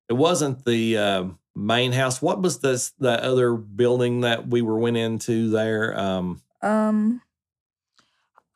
[0.08, 2.20] it wasn't the uh, main house.
[2.22, 2.92] What was this?
[2.98, 5.98] The other building that we were went into there.
[5.98, 7.22] Um, Um,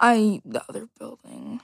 [0.00, 1.60] I the other building.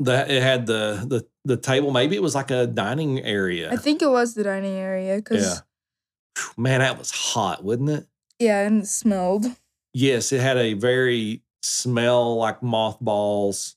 [0.00, 1.90] that it had the the the table.
[1.90, 3.72] Maybe it was like a dining area.
[3.72, 5.58] I think it was the dining area because Yeah.
[6.56, 8.06] Man, that was hot, wasn't it?
[8.38, 8.66] yeah.
[8.66, 9.46] and it smelled.
[9.92, 13.76] Yes, it had a very smell like mothballs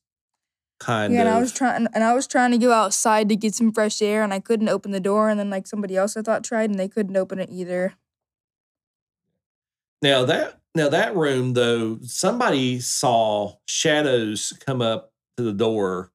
[0.83, 1.27] kind yeah, of.
[1.27, 4.01] and I was trying and I was trying to go outside to get some fresh
[4.01, 6.69] air and I couldn't open the door and then like somebody else I thought tried
[6.69, 7.93] and they couldn't open it either.
[10.01, 16.11] now that now that room though, somebody saw shadows come up to the door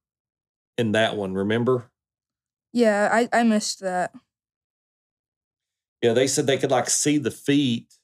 [0.77, 1.35] in that one.
[1.35, 1.91] Remember?
[2.73, 4.13] Yeah, I, I missed that.
[6.03, 7.95] Yeah, they said they could like see the feet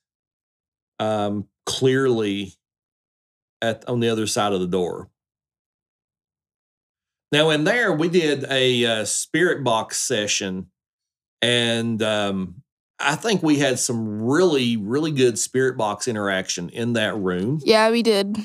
[0.98, 2.54] um clearly
[3.60, 5.10] at on the other side of the door.
[7.34, 10.68] Now in there we did a uh, spirit box session
[11.42, 12.62] and um
[13.00, 17.58] I think we had some really really good spirit box interaction in that room.
[17.64, 18.36] Yeah, we did.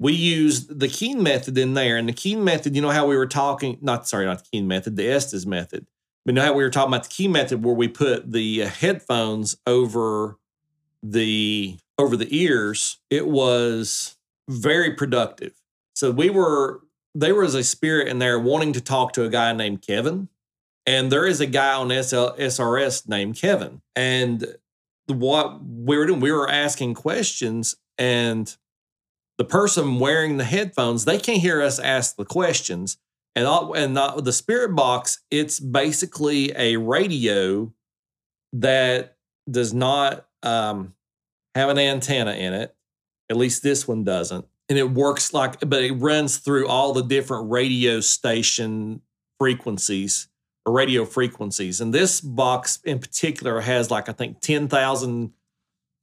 [0.00, 3.16] We used the Keen method in there and the Keen method, you know how we
[3.16, 5.86] were talking not sorry, not the Keen method, the Estes method.
[6.24, 8.64] But you know how we were talking about the Keen method where we put the
[8.64, 10.38] uh, headphones over
[11.04, 14.16] the over the ears, it was
[14.48, 15.52] very productive.
[15.94, 16.81] So we were
[17.14, 20.28] there was a spirit in there wanting to talk to a guy named Kevin,
[20.86, 23.82] and there is a guy on SL, SRS named Kevin.
[23.94, 24.56] And
[25.06, 28.56] what we were doing, we were asking questions, and
[29.38, 32.98] the person wearing the headphones, they can't hear us ask the questions.
[33.34, 37.72] And all, and not, the spirit box, it's basically a radio
[38.52, 39.16] that
[39.50, 40.94] does not um,
[41.54, 42.74] have an antenna in it.
[43.30, 44.46] At least this one doesn't.
[44.72, 49.02] And it works like, but it runs through all the different radio station
[49.38, 50.28] frequencies
[50.64, 51.82] or radio frequencies.
[51.82, 55.30] And this box in particular has like, I think, 10,000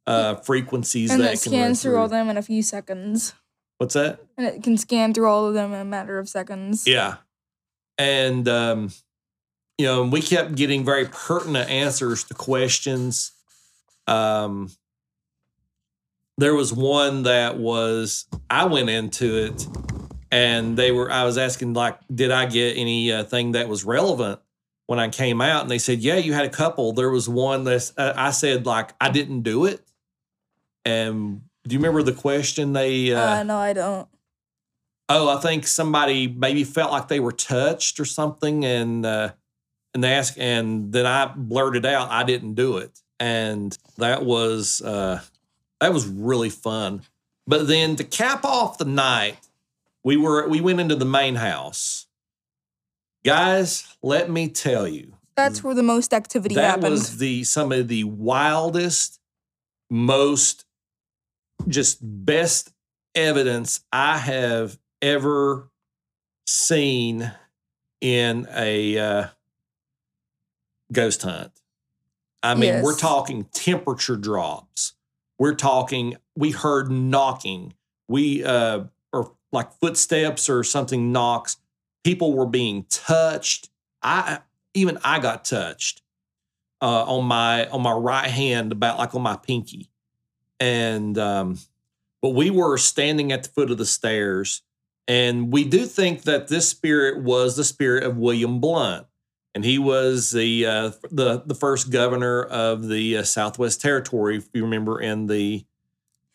[0.06, 2.18] uh, frequencies And that it it can run scans through all through.
[2.20, 3.34] them in a few seconds.
[3.80, 4.20] What's that?
[4.38, 6.86] And it can scan through all of them in a matter of seconds.
[6.86, 7.16] Yeah.
[7.98, 8.92] And, um,
[9.80, 13.32] you know, we kept getting very pertinent answers to questions.
[14.06, 14.70] Um,
[16.40, 19.68] there was one that was, I went into it
[20.32, 23.84] and they were, I was asking, like, did I get any uh, thing that was
[23.84, 24.40] relevant
[24.88, 25.62] when I came out?
[25.62, 26.94] And they said, yeah, you had a couple.
[26.94, 29.82] There was one that uh, I said, like, I didn't do it.
[30.86, 34.08] And do you remember the question they, Uh, no, I don't.
[35.10, 39.34] oh, I think somebody maybe felt like they were touched or something, and uh,
[39.94, 44.82] and they asked, and then I blurted out, I didn't do it, and that was
[44.82, 45.22] uh,
[45.80, 47.04] that was really fun.
[47.48, 49.38] But then to cap off the night,
[50.04, 52.08] we were we went into the main house.
[53.24, 56.92] Guys, let me tell you, That's where the most activity that happened.
[56.92, 59.20] was the some of the wildest,
[59.90, 60.66] most
[61.68, 62.72] just best
[63.16, 65.70] evidence I have ever
[66.46, 67.32] seen
[68.02, 69.28] in a uh,
[70.92, 71.52] ghost hunt.
[72.42, 74.94] I mean, we're talking temperature drops.
[75.40, 76.18] We're talking.
[76.36, 77.74] We heard knocking.
[78.08, 81.58] We uh, or like footsteps or something knocks.
[82.04, 83.70] People were being touched.
[84.04, 84.40] I
[84.74, 86.02] even I got touched
[86.82, 89.90] uh, on my on my right hand, about like on my pinky,
[90.60, 91.58] and um,
[92.22, 94.62] but we were standing at the foot of the stairs,
[95.08, 99.08] and we do think that this spirit was the spirit of William Blount,
[99.56, 104.48] and he was the uh, the the first governor of the uh, Southwest Territory, if
[104.54, 105.66] you remember in the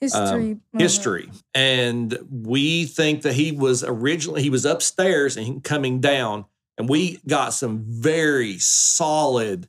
[0.00, 0.38] history.
[0.38, 0.62] moment.
[0.72, 1.30] history.
[1.54, 6.46] And we think that he was originally he was upstairs and coming down,
[6.76, 9.68] and we got some very solid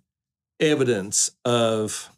[0.59, 2.09] evidence of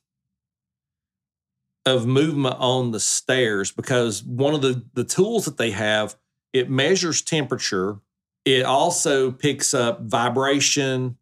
[1.85, 6.15] of movement on the stairs because one of the the tools that they have
[6.53, 7.99] it measures temperature
[8.47, 11.17] it also picks up vibration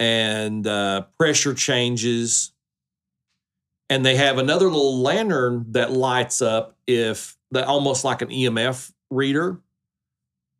[0.00, 2.52] and uh, pressure changes
[3.88, 8.92] and they have another little lantern that lights up if that almost like an EMF
[9.08, 9.60] reader.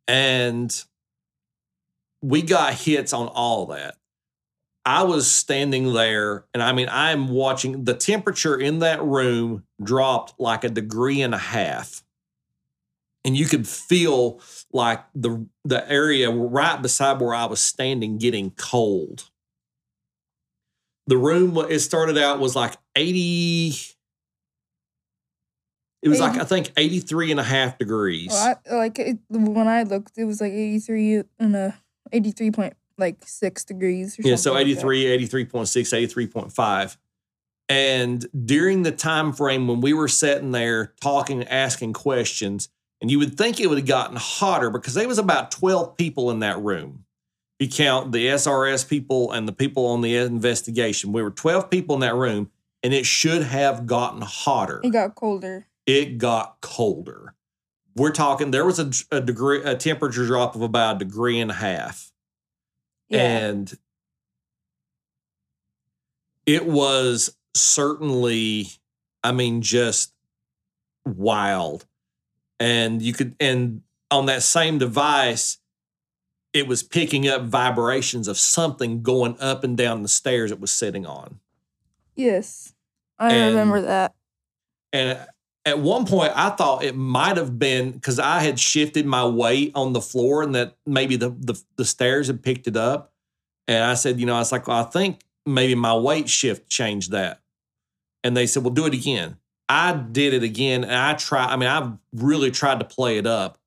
[0.07, 0.83] And
[2.21, 3.97] we got hits on all that.
[4.85, 10.39] I was standing there and I mean I'm watching the temperature in that room dropped
[10.39, 12.03] like a degree and a half.
[13.25, 14.41] And you could feel
[14.71, 19.29] like the the area right beside where I was standing getting cold.
[21.07, 23.75] The room it started out was like 80
[26.01, 28.29] it was like i think 83 and a half degrees.
[28.29, 31.77] Well, I, like it, when I looked, it was like eighty three and a
[32.13, 34.17] eighty three point like six degrees.
[34.17, 36.97] Or yeah so something like 83 83.6 83.5
[37.69, 42.69] and during the time frame when we were sitting there talking asking questions
[43.01, 46.29] and you would think it would have gotten hotter because there was about 12 people
[46.31, 47.05] in that room
[47.59, 51.95] you count the srs people and the people on the investigation we were 12 people
[51.95, 52.49] in that room
[52.83, 55.67] and it should have gotten hotter It got colder.
[55.85, 57.33] it got colder.
[57.95, 61.51] We're talking there was a, a degree a temperature drop of about a degree and
[61.51, 62.11] a half.
[63.09, 63.19] Yeah.
[63.19, 63.77] And
[66.45, 68.67] it was certainly,
[69.23, 70.13] I mean, just
[71.05, 71.85] wild.
[72.59, 73.81] And you could, and
[74.11, 75.57] on that same device,
[76.53, 80.71] it was picking up vibrations of something going up and down the stairs it was
[80.71, 81.39] sitting on.
[82.15, 82.73] yes.
[83.21, 84.13] I and- remember that.
[84.93, 85.19] And
[85.65, 89.73] at one point, I thought it might have been because I had shifted my weight
[89.75, 93.11] on the floor and that maybe the, the, the stairs had picked it up.
[93.67, 96.69] And I said, you know, I was like, well, I think maybe my weight shift
[96.69, 97.41] changed that.
[98.23, 99.37] And they said, well, do it again.
[99.69, 100.83] I did it again.
[100.83, 103.59] And I tried, I mean, I really tried to play it up,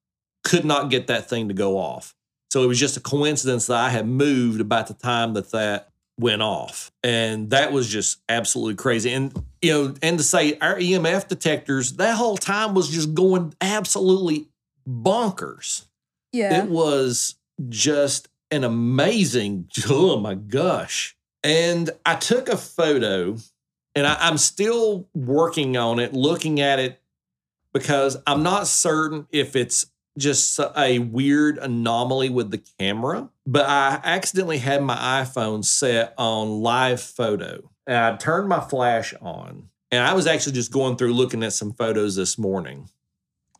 [0.42, 2.14] could not get that thing to go off.
[2.50, 5.88] So it was just a coincidence that I had moved about the time that that
[6.20, 6.90] went off.
[7.03, 9.12] And that was just absolutely crazy.
[9.12, 9.32] And,
[9.62, 14.48] you know, and to say our EMF detectors, that whole time was just going absolutely
[14.86, 15.86] bonkers.
[16.32, 16.64] Yeah.
[16.64, 17.36] It was
[17.68, 21.16] just an amazing, oh my gosh.
[21.44, 23.36] And I took a photo
[23.95, 27.01] and I, I'm still working on it, looking at it
[27.72, 29.86] because I'm not certain if it's
[30.18, 36.61] just a weird anomaly with the camera, but I accidentally had my iPhone set on
[36.61, 39.70] live photo and I turned my flash on.
[39.90, 42.88] And I was actually just going through looking at some photos this morning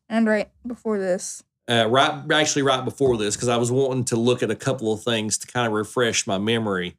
[0.09, 1.43] and right before this.
[1.69, 4.93] uh, right actually right before this because I was wanting to look at a couple
[4.93, 6.97] of things to kind of refresh my memory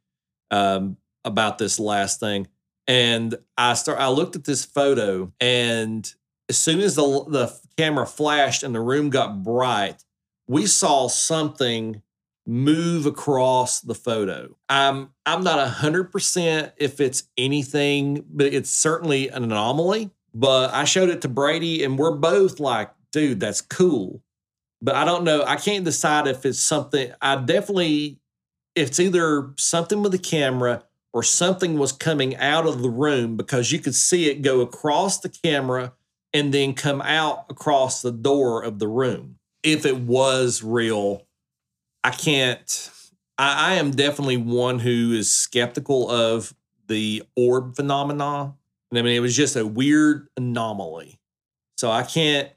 [0.52, 2.48] um, about this last thing.
[2.88, 6.12] And I start I looked at this photo and
[6.50, 10.04] as soon as the the camera flashed and the room got bright,
[10.48, 12.02] we saw something
[12.46, 14.56] move across the photo.
[14.68, 20.12] I'm I'm not hundred percent if it's anything, but it's certainly an anomaly.
[20.34, 24.24] But I showed it to Brady, and we're both like, dude, that's cool
[24.84, 25.44] but I don't know.
[25.48, 27.14] I can't decide if it's something.
[27.22, 28.20] I definitely,
[28.76, 30.84] it's either something with the camera
[31.14, 35.20] or something was coming out of the room because you could see it go across
[35.20, 35.94] the camera
[36.34, 39.38] and then come out across the door of the room.
[39.62, 41.28] If it was real,
[42.04, 42.90] I can't.
[43.38, 46.54] I, I am definitely one who is skeptical of
[46.88, 48.56] the orb phenomena.
[48.90, 51.20] And I mean, it was just a weird anomaly.
[51.78, 52.50] So I can't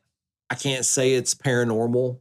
[0.49, 2.21] I can't say it's paranormal,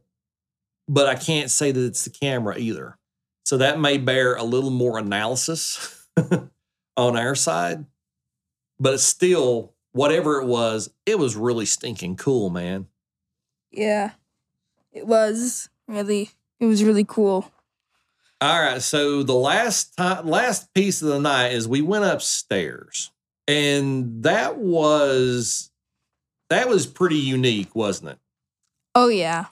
[0.88, 2.98] but I can't say that it's the camera either.
[3.44, 5.92] So that may bear a little more analysis
[6.96, 7.84] on our side,
[8.78, 12.86] but it's still whatever it was, it was really stinking cool, man.
[13.70, 14.12] Yeah.
[14.92, 17.50] It was really it was really cool.
[18.40, 23.10] All right, so the last time, last piece of the night is we went upstairs,
[23.48, 25.70] and that was
[26.50, 28.18] that was pretty unique, wasn't it?
[28.94, 29.46] Oh yeah.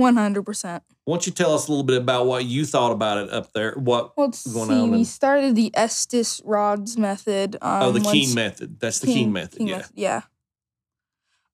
[0.00, 0.80] 100%.
[1.08, 3.54] Why don't you tell us a little bit about what you thought about it up
[3.54, 3.72] there?
[3.76, 4.74] What let's going see.
[4.74, 7.56] on We and- started the Estes rods method.
[7.62, 8.78] Um, oh, the once- Keen method.
[8.78, 9.62] That's the Keen, method.
[9.66, 9.86] yeah.
[9.94, 10.20] Yeah.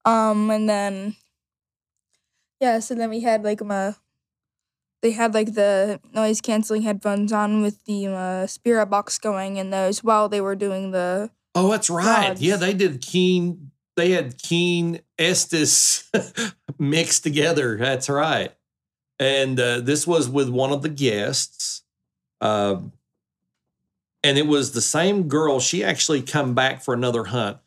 [0.05, 1.15] Um, and then
[2.61, 3.93] yeah, so then we had like um, uh,
[5.03, 9.71] they had like the noise canceling headphones on with the uh, spirit box going in
[9.71, 12.31] those while they were doing the Oh, that's right.
[12.31, 12.43] rods.
[12.43, 13.71] Yeah, they did Keen.
[13.97, 16.11] They had Keen Estes
[16.81, 17.77] mixed together.
[17.79, 18.51] That's right.
[19.19, 21.83] And uh, this was with one of the guests.
[22.41, 22.93] Um,
[24.23, 25.61] and it was the same girl.
[25.61, 27.59] She actually come back for another hunt.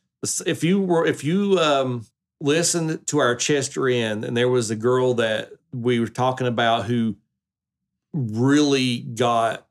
[0.46, 2.06] If you were, if you um,
[2.42, 6.86] listened to our Chester Inn, and there was a girl that we were talking about
[6.86, 7.16] who
[8.14, 9.68] really got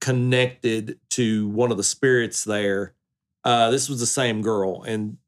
[0.00, 2.94] connected to one of the spirits there.
[3.44, 5.18] Uh, this was the same girl, and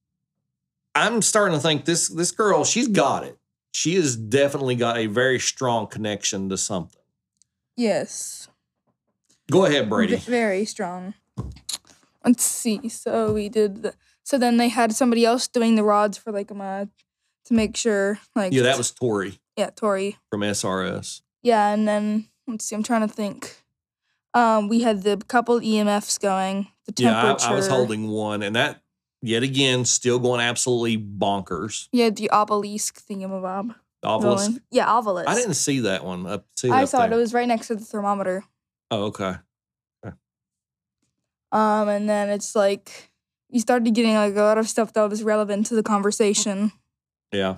[0.94, 3.38] I'm starting to think this this girl, she's got it.
[3.74, 7.02] She has definitely got a very strong connection to something.
[7.76, 8.48] yes,
[9.50, 10.14] Go ahead, Brady.
[10.16, 11.14] v- very strong.
[12.24, 12.88] Let's see.
[12.88, 13.94] So we did the.
[14.22, 16.86] So then they had somebody else doing the rods for like a uh,
[17.46, 21.20] to make sure like Yeah, that was Tori yeah Tori from SRS.
[21.42, 23.56] Yeah, and then let's see, I'm trying to think.
[24.32, 27.48] Um, we had the couple EMFs going, the Yeah, temperature.
[27.48, 28.80] I, I was holding one, and that
[29.24, 31.88] yet again still going absolutely bonkers.
[31.92, 33.74] Yeah, the Ovilus thingamabob.
[34.04, 34.46] Ovilus.
[34.48, 34.60] going.
[34.70, 35.24] Yeah, Ovilus.
[35.26, 36.26] I didn't see that one.
[36.26, 37.08] Up, see I saw it.
[37.08, 37.18] there.
[37.18, 38.44] It was right next to the thermometer.
[38.90, 39.36] Oh, okay.
[41.54, 43.12] Um, and then it's like
[43.48, 46.72] you started getting like a lot of stuff that was relevant to the conversation.
[47.32, 47.56] Yeah.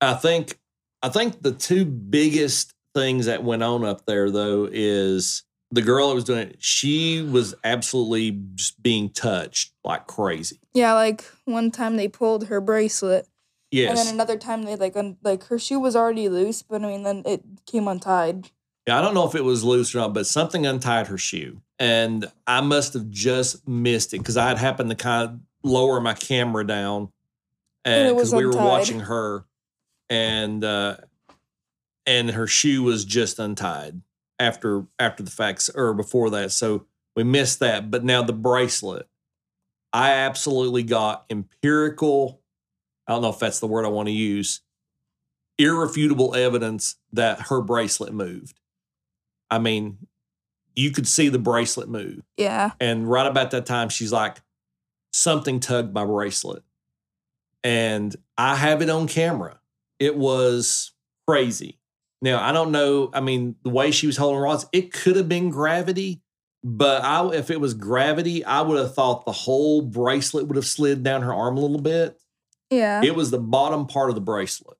[0.00, 0.58] I think
[1.02, 5.44] I think the two biggest things that went on up there though is
[5.74, 10.60] the girl that was doing it, she was absolutely just being touched like crazy.
[10.72, 13.26] Yeah, like one time they pulled her bracelet
[13.72, 16.86] And then another time they like un- like her shoe was already loose, but I
[16.86, 18.50] mean then it came untied.
[18.86, 21.60] Yeah, I don't know if it was loose or not, but something untied her shoe.
[21.78, 26.00] And I must have just missed it because I had happened to kind of lower
[26.00, 27.10] my camera down
[27.84, 29.44] And it and was because we were watching her
[30.08, 30.98] and uh
[32.06, 34.02] and her shoe was just untied
[34.38, 36.52] after after the facts or before that.
[36.52, 37.90] So we missed that.
[37.90, 39.08] But now the bracelet.
[39.92, 42.40] I absolutely got empirical,
[43.06, 44.60] I don't know if that's the word I want to use,
[45.56, 48.58] irrefutable evidence that her bracelet moved.
[49.52, 49.98] I mean,
[50.74, 52.22] you could see the bracelet move.
[52.36, 52.72] Yeah.
[52.80, 54.38] And right about that time, she's like,
[55.12, 56.64] something tugged my bracelet.
[57.62, 59.60] And I have it on camera.
[60.00, 60.92] It was
[61.28, 61.78] crazy.
[62.24, 63.10] Now, I don't know.
[63.12, 66.22] I mean, the way she was holding rods, it could have been gravity,
[66.64, 70.64] but I, if it was gravity, I would have thought the whole bracelet would have
[70.64, 72.18] slid down her arm a little bit.
[72.70, 73.02] Yeah.
[73.04, 74.78] It was the bottom part of the bracelet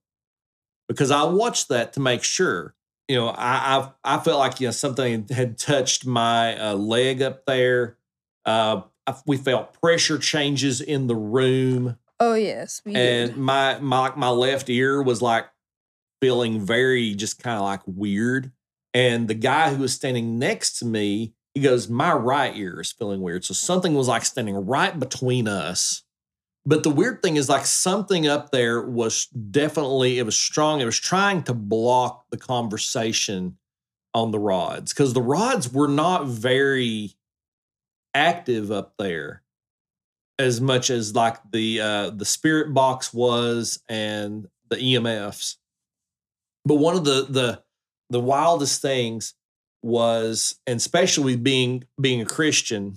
[0.87, 2.73] because I watched that to make sure.
[3.07, 7.21] You know, I I, I felt like you know something had touched my uh, leg
[7.21, 7.99] up there.
[8.43, 13.37] Uh, I, we felt pressure changes in the room, oh yes, we and did.
[13.37, 15.45] my my my left ear was like
[16.21, 18.51] feeling very just kind of like weird.
[18.93, 22.91] And the guy who was standing next to me, he goes, "My right ear is
[22.91, 26.03] feeling weird." So something was like standing right between us.
[26.65, 30.81] But the weird thing is, like, something up there was definitely, it was strong.
[30.81, 33.57] It was trying to block the conversation
[34.15, 37.13] on the rods because the rods were not very
[38.15, 39.43] active up there
[40.39, 45.57] as much as like the uh the spirit box was and the EMFs.
[46.65, 47.63] But one of the the
[48.09, 49.33] the wildest things
[49.81, 52.95] was, and especially being being a Christian,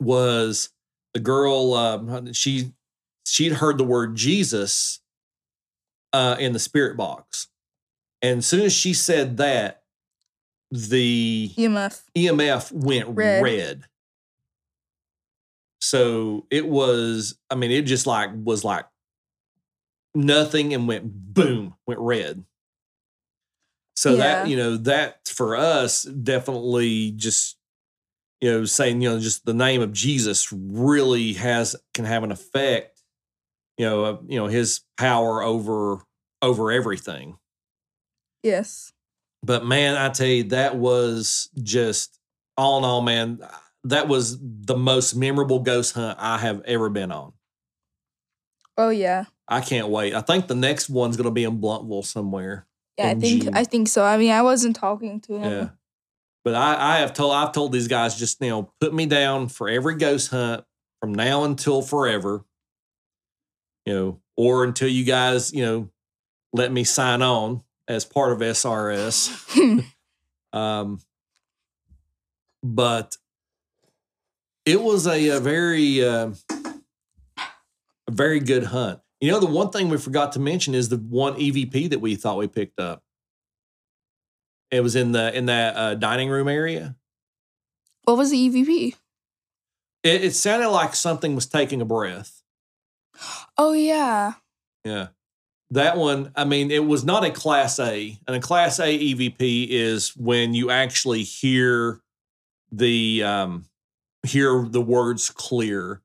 [0.00, 0.70] was
[1.14, 2.72] the girl um, she
[3.24, 5.00] she'd heard the word Jesus
[6.12, 7.48] uh, in the spirit box,
[8.22, 9.82] and as soon as she said that,
[10.70, 12.02] the EMF.
[12.16, 13.42] EMF went red.
[13.42, 13.84] Red.
[15.80, 18.84] So it was, I mean, it just like was like
[20.14, 21.04] nothing and went
[21.34, 22.44] boom, went red.
[23.96, 24.16] So Yeah.
[24.18, 27.56] that, you know, that for us definitely just,
[28.40, 32.32] you know, saying, you know, just the name of Jesus really has can have an
[32.32, 33.02] effect,
[33.76, 36.02] you know, uh, you know, his power over
[36.42, 37.36] over everything.
[38.42, 38.92] Yes.
[39.42, 42.18] But man, I tell you, that was just
[42.56, 43.40] all in all, man.
[43.84, 47.32] That was the most memorable ghost hunt I have ever been on.
[48.78, 49.26] Oh yeah.
[49.50, 50.14] I can't wait.
[50.14, 52.66] I think the next one's going to be in Blountville somewhere.
[52.96, 53.54] Yeah, I think June.
[53.54, 54.04] I think so.
[54.04, 55.52] I mean, I wasn't talking to him.
[55.52, 55.68] Yeah.
[56.44, 59.48] But I, I have told I've told these guys just you know put me down
[59.48, 60.64] for every ghost hunt
[61.00, 62.44] from now until forever.
[63.84, 65.90] You know, or until you guys you know
[66.52, 69.84] let me sign on as part of SRS.
[70.52, 71.00] Um,
[72.62, 73.16] but
[74.66, 76.30] it was a, a very, uh,
[77.38, 79.00] a very good hunt.
[79.20, 82.16] You know, the one thing we forgot to mention is the one EVP that we
[82.16, 83.02] thought we picked up.
[84.70, 86.96] It was in the in that uh, dining room area.
[88.04, 88.94] what was the EVP?
[90.02, 92.42] It, it sounded like something was taking a breath.
[93.58, 94.34] Oh yeah.
[94.84, 95.08] Yeah.
[95.72, 98.18] That one, I mean, it was not a class A.
[98.26, 102.00] And a class A EVP is when you actually hear
[102.72, 103.66] the um
[104.22, 106.00] hear the words clear.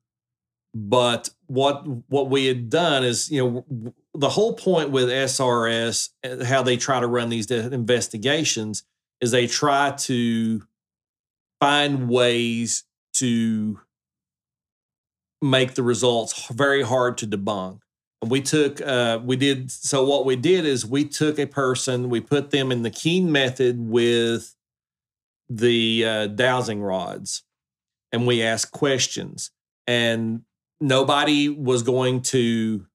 [0.74, 6.10] But what what we had done is, you know, the whole point with SRS,
[6.44, 8.84] how they try to run these investigations,
[9.20, 10.62] is they try to
[11.60, 12.84] find ways
[13.14, 13.80] to
[15.42, 17.80] make the results very hard to debunk.
[18.22, 22.08] And we took uh we did so what we did is we took a person
[22.08, 24.56] we put them in the keen method with
[25.48, 27.44] the uh, dowsing rods
[28.12, 29.50] and we asked questions.
[29.86, 30.42] And
[30.80, 32.86] nobody was going to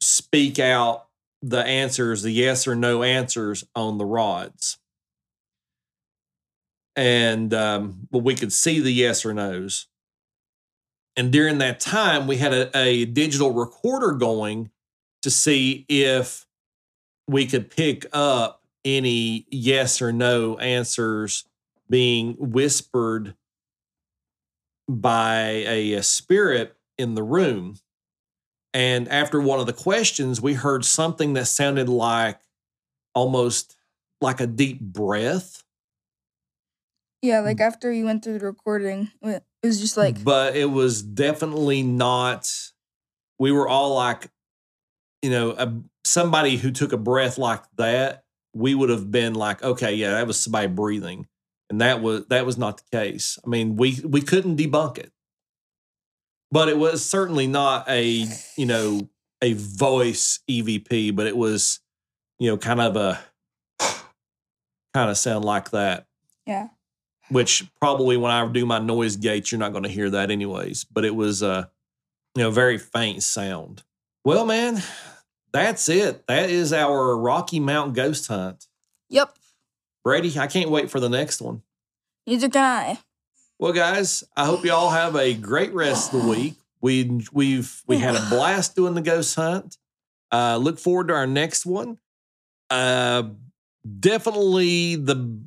[0.00, 1.06] speak out
[1.42, 4.78] the answers the yes or no answers on the rods.
[6.94, 9.86] And um but we could see the yes or no's.
[11.16, 14.70] And during that time, we had a, a digital recorder going
[15.22, 16.46] to see if
[17.26, 21.44] we could pick up any yes or no answers
[21.88, 23.34] being whispered
[24.88, 27.76] by a, a spirit in the room.
[28.74, 32.38] And after one of the questions, we heard something that sounded like
[33.14, 33.74] almost
[34.20, 35.64] like a deep breath.
[37.22, 41.02] Yeah, like after you went through the recording, it was just like but it was
[41.02, 42.52] definitely not.
[43.38, 44.30] We were all like,
[45.22, 45.72] you know, a,
[46.04, 48.24] somebody who took a breath like that,
[48.54, 51.26] we would have been like, okay, yeah, that was somebody breathing,
[51.70, 53.38] and that was that was not the case.
[53.44, 55.12] I mean, we we couldn't debunk it,
[56.50, 59.08] but it was certainly not a you know
[59.42, 61.80] a voice EVP, but it was
[62.38, 63.20] you know kind of a
[64.94, 66.06] kind of sound like that.
[66.46, 66.68] Yeah.
[67.28, 70.84] Which probably when I do my noise gates, you're not going to hear that anyways.
[70.84, 71.70] But it was a
[72.36, 73.82] you know very faint sound.
[74.24, 74.82] Well, man,
[75.52, 76.26] that's it.
[76.28, 78.66] That is our Rocky Mount ghost hunt.
[79.08, 79.36] Yep.
[80.06, 81.62] Brady, I can't wait for the next one.
[82.28, 82.98] Neither can I.
[83.58, 86.54] Well, guys, I hope you all have a great rest of the week.
[86.80, 89.78] We we've we had a blast doing the ghost hunt.
[90.30, 91.98] Uh, look forward to our next one.
[92.70, 93.30] Uh,
[93.98, 95.40] definitely the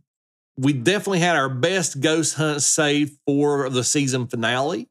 [0.58, 4.90] we definitely had our best ghost hunt saved for the season finale.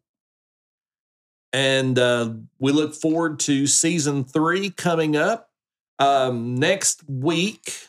[1.53, 5.51] And uh, we look forward to season three coming up.
[5.99, 7.89] Um, next week,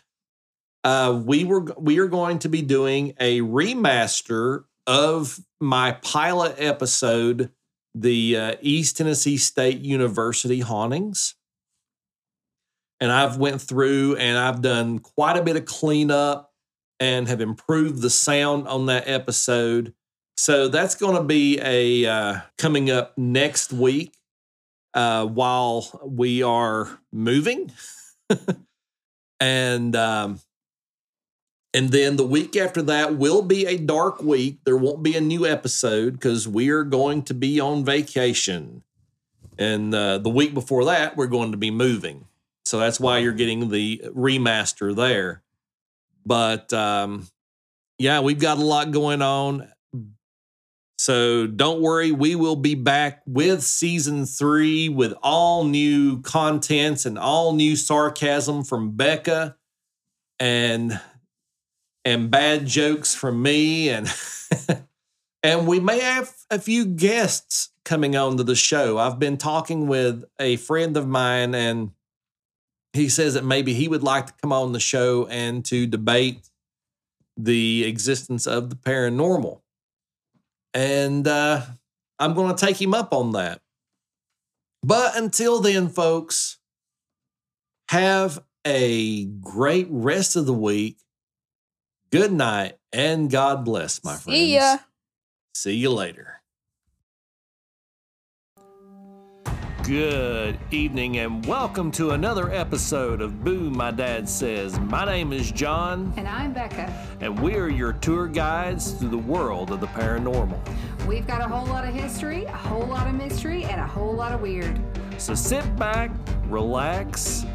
[0.83, 7.51] uh, we were we are going to be doing a remaster of my pilot episode,
[7.93, 11.35] the uh, East Tennessee State University hauntings.
[13.01, 16.51] And I've went through and I've done quite a bit of cleanup
[16.99, 19.93] and have improved the sound on that episode.
[20.35, 24.13] So that's going to be a uh, coming up next week
[24.93, 27.71] uh, while we are moving,
[29.39, 30.39] and um,
[31.73, 34.59] and then the week after that will be a dark week.
[34.63, 38.83] There won't be a new episode because we are going to be on vacation,
[39.57, 42.25] and uh, the week before that we're going to be moving.
[42.65, 45.41] So that's why you're getting the remaster there.
[46.25, 47.27] But um,
[47.97, 49.71] yeah, we've got a lot going on.
[50.97, 57.17] So don't worry, we will be back with season three with all new contents and
[57.17, 59.55] all new sarcasm from Becca
[60.39, 60.99] and
[62.05, 64.11] and bad jokes from me and
[65.43, 68.97] and we may have a few guests coming on to the show.
[68.97, 71.91] I've been talking with a friend of mine and
[72.93, 76.49] he says that maybe he would like to come on the show and to debate
[77.37, 79.61] the existence of the paranormal.
[80.73, 81.61] And uh,
[82.19, 83.61] I'm going to take him up on that.
[84.83, 86.57] But until then, folks,
[87.89, 90.97] have a great rest of the week.
[92.11, 94.39] Good night and God bless, my friends.
[94.39, 94.77] See ya.
[95.53, 96.41] See you later.
[99.83, 104.79] Good evening and welcome to another episode of Boo My Dad Says.
[104.79, 106.91] My name is John And I'm Becca.
[107.21, 110.59] and we are your tour guides through the world of the paranormal.
[111.07, 114.13] We've got a whole lot of history, a whole lot of mystery, and a whole
[114.13, 114.79] lot of weird.
[115.19, 116.11] So sit back,
[116.45, 117.45] relax,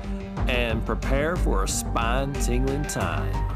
[0.48, 3.53] and prepare for a spine tingling time.